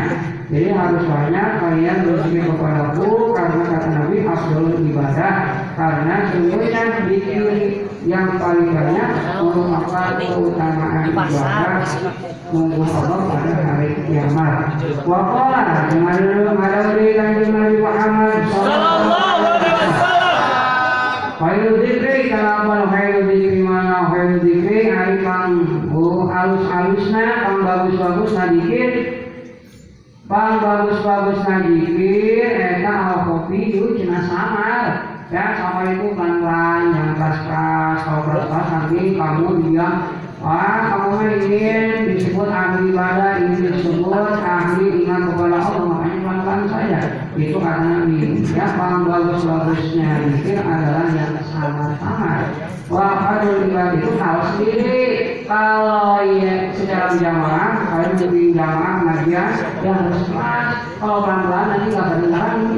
[0.51, 5.35] Jadi harus banyak kalian berzikir kepadaku karena kata Nabi Abdul ibadah
[5.79, 7.43] karena sungguhnya zikir
[8.07, 9.11] yang paling banyak
[9.43, 11.83] merupakan keutamaan ibadah
[12.55, 14.79] nunggu Allah pada hari kiamat.
[15.03, 20.37] Waqala dengan dari kanjeng Nabi Muhammad sallallahu alaihi wasallam.
[21.39, 25.53] Khairul dzikri kalapan khairul dzikri mana khairul dzikri hari kang
[25.91, 28.93] oh halus-halusna kang bagus-bagusna dikit.
[30.29, 37.99] Bang bagus-bagusna dikit eta al kopi itu cina samar ya sama itu pelan-pelan jangan keras-keras
[38.09, 39.97] kalau keras-keras nanti kamu bilang
[40.39, 47.01] Wah, kamu ingin disebut ahli ibadah, ingin disebut ahli ingat kepada Allah, makanya pelan-pelan saja.
[47.35, 52.55] Itu karena ini, ya, paling bagus-bagusnya zikir adalah yang sama-sama.
[52.87, 55.03] Wah, kalau ibadah itu tahu sendiri.
[55.43, 59.51] Kalau ya secara berjamaah, kalian lebih jamaah ngajian,
[59.83, 60.71] ya harus keras.
[61.03, 62.77] Kalau pelan-pelan nanti nggak kedengaran ini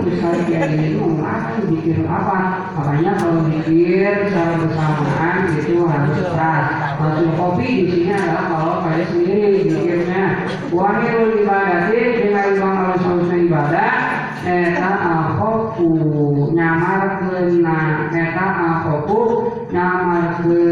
[0.49, 2.39] gini itu ngomong apa, zikir apa.
[2.73, 6.67] Makanya kalau zikir secara bersamaan itu harus keras.
[6.97, 10.25] Maksud kopi di sini adalah kalau kalian sendiri zikirnya.
[10.73, 13.93] Wahirul ibadati dengan imam harus harusnya ibadah.
[14.41, 15.93] Eta ahoku
[16.57, 20.65] nyamar kena Eta ahoku nyamar ke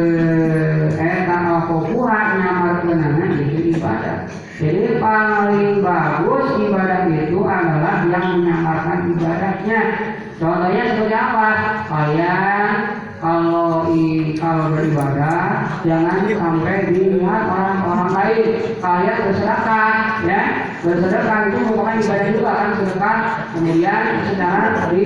[0.96, 4.26] Eta ahoku nyamar kena itu ibadah.
[4.58, 9.80] Jadi paling bagus ibadah itu adalah yang menyamarkan ibadahnya.
[10.38, 11.48] Contohnya seperti apa?
[11.86, 12.70] Kalian
[13.18, 18.46] kalau i, kalau beribadah jangan sampai dilihat orang-orang lain.
[18.82, 19.94] Kalian bersedekah
[20.26, 20.42] ya.
[20.82, 22.70] Bersedekah itu merupakan ibadah juga kan?
[22.78, 23.18] Sedekah
[23.54, 25.02] kemudian secara di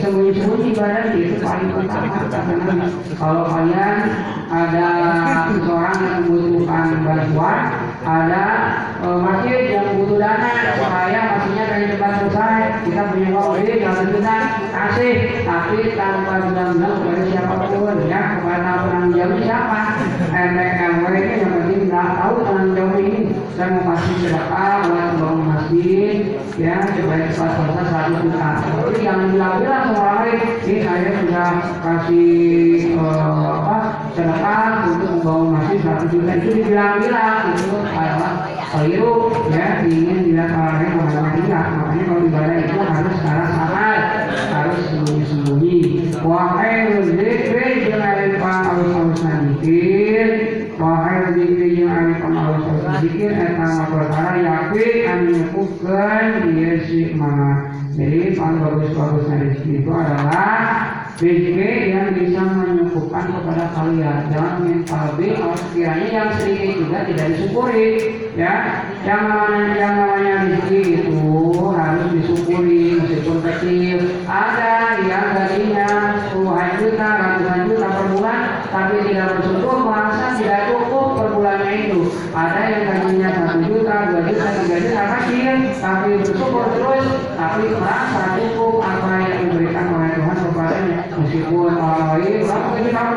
[0.00, 2.88] sembunyi-sembunyi ibadah itu paling utama karena
[3.20, 3.96] kalau kalian
[4.48, 4.88] ada
[5.52, 7.58] seseorang yang membutuhkan bantuan
[8.04, 8.44] ada
[9.00, 14.36] e, masjid yang butuh dana supaya masjidnya dari cepat selesai kita punya lebih jangan kita
[14.76, 15.14] kasih.
[15.44, 19.80] Tapi tanpa bilang-bilang kepada siapa pun ya kepada penanggung jawab siapa?
[20.34, 23.16] MPMW ini yang penting nggak tahu penanggung jawab ini.
[23.54, 26.14] Saya mau kasih sedekah buat bangun masjid
[26.60, 28.50] ya supaya cepat selesai satu juta.
[28.62, 31.50] Tapi jangan bilang-bilang orang lain ini saya sudah
[31.80, 32.32] kasih
[33.00, 33.73] uh, apa
[34.14, 38.32] sedekah untuk membangun masjid satu juta itu dibilang-bilang itu adalah
[38.70, 39.14] keliru
[39.50, 41.64] ya ingin dilihat orang lain mengalami tidak.
[41.74, 43.98] Makanya kalau ibadah itu harus secara sadar
[44.54, 45.78] harus sembunyi-sembunyi.
[46.22, 49.20] Wahai zikri jangan lupa harus harus
[49.58, 50.28] dikir
[50.78, 57.74] wahai zikri jangan lupa harus harus dikir eta perkara yakin anu nyukupkeun ieu si mana
[57.94, 62.42] jadi paling bagus-bagus dari itu adalah Rezeki yang bisa
[63.14, 64.20] disyukurkan kepada kalian.
[64.34, 67.90] Jangan mental B awas kiranya yang sedikit juga tidak disyukuri
[68.34, 68.54] ya.
[69.06, 71.22] Yang namanya yang namanya rezeki itu
[71.70, 73.98] harus disyukuri meskipun kecil.
[74.26, 74.74] Ada
[75.06, 75.88] yang gajinya
[76.34, 78.40] puluhan juta ratusan juta per bulan
[78.74, 82.00] tapi tidak bersyukur merasa tidak cukup per bulannya itu.
[82.34, 87.06] Ada yang gajinya satu juta dua juta tiga juta kecil tapi bersyukur terus
[87.38, 88.63] tapi merasa cukup
[91.54, 93.14] ini kamu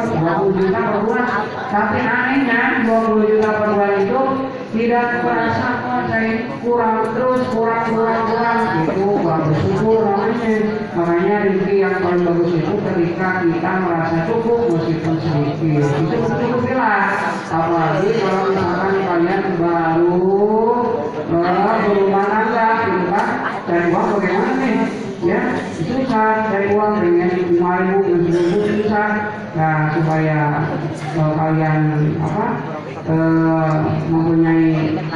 [0.53, 1.27] 20 juta per bulan.
[1.67, 4.21] Tapi anehnya 20 juta per bulan itu
[4.67, 10.55] tidak merasa kok saya kurang terus kurang kurang kurang itu bagus syukur namanya.
[10.93, 15.57] Makanya rezeki yang paling bagus itu ketika kita merasa cukup meskipun sedikit
[15.97, 17.09] itu cukup jelas.
[17.47, 20.13] Apalagi kalau misalkan kalian baru
[21.87, 23.27] berumah tangga gitu kan,
[23.67, 24.66] cari uang bagaimana?
[25.25, 25.41] Ya
[25.73, 29.09] susah cari uang dengan lima ribu dan seribu susah
[29.57, 30.39] nah supaya
[31.17, 31.81] eh, kalian
[32.21, 32.45] apa
[33.07, 33.73] eh,
[34.13, 34.67] mempunyai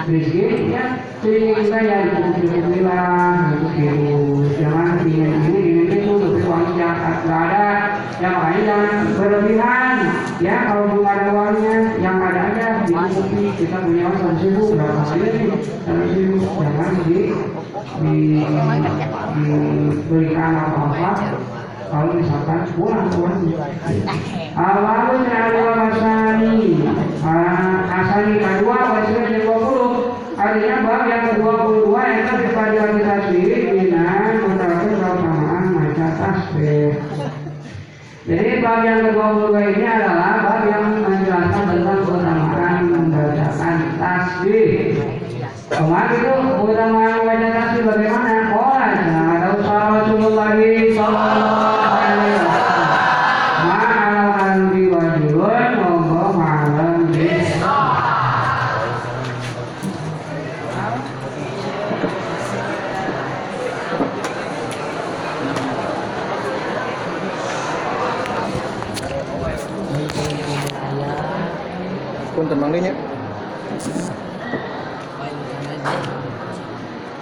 [0.09, 0.85] rezeki ya.
[1.21, 1.97] Sehingga ya
[2.33, 4.17] cukup lah gitu gitu.
[4.57, 6.89] Jangan ingin ini ingin itu tapi uangnya
[7.21, 7.69] nggak ada.
[8.17, 9.97] Ya makanya jangan berlebihan.
[10.41, 15.01] Ya kalau belum ada uangnya yang ada aja dicukupi kita punya uang seratus ribu berapa
[15.05, 17.19] kali seratus jangan di
[19.35, 21.09] diberikan apa-apa
[21.91, 23.43] kalau misalkan pulang pulang
[24.55, 26.87] Awalu ta'ala masani
[27.91, 33.43] Asani kedua Wasilah yang 20 Artinya bab yang ke-22 Itu dipelajari tasbih
[33.75, 36.95] Dengan menerapkan keutamaan Maca tasbih
[38.23, 44.90] Jadi bab yang ke-22 ini adalah Bab yang menjelaskan tentang keutamaan Membacakan tasbih
[45.71, 46.31] Kemarin itu
[46.91, 48.51] membaca tasbih bagaimana?
[48.51, 50.51] Oh, ada usaha Rasulullah
[50.91, 51.70] Sallallahu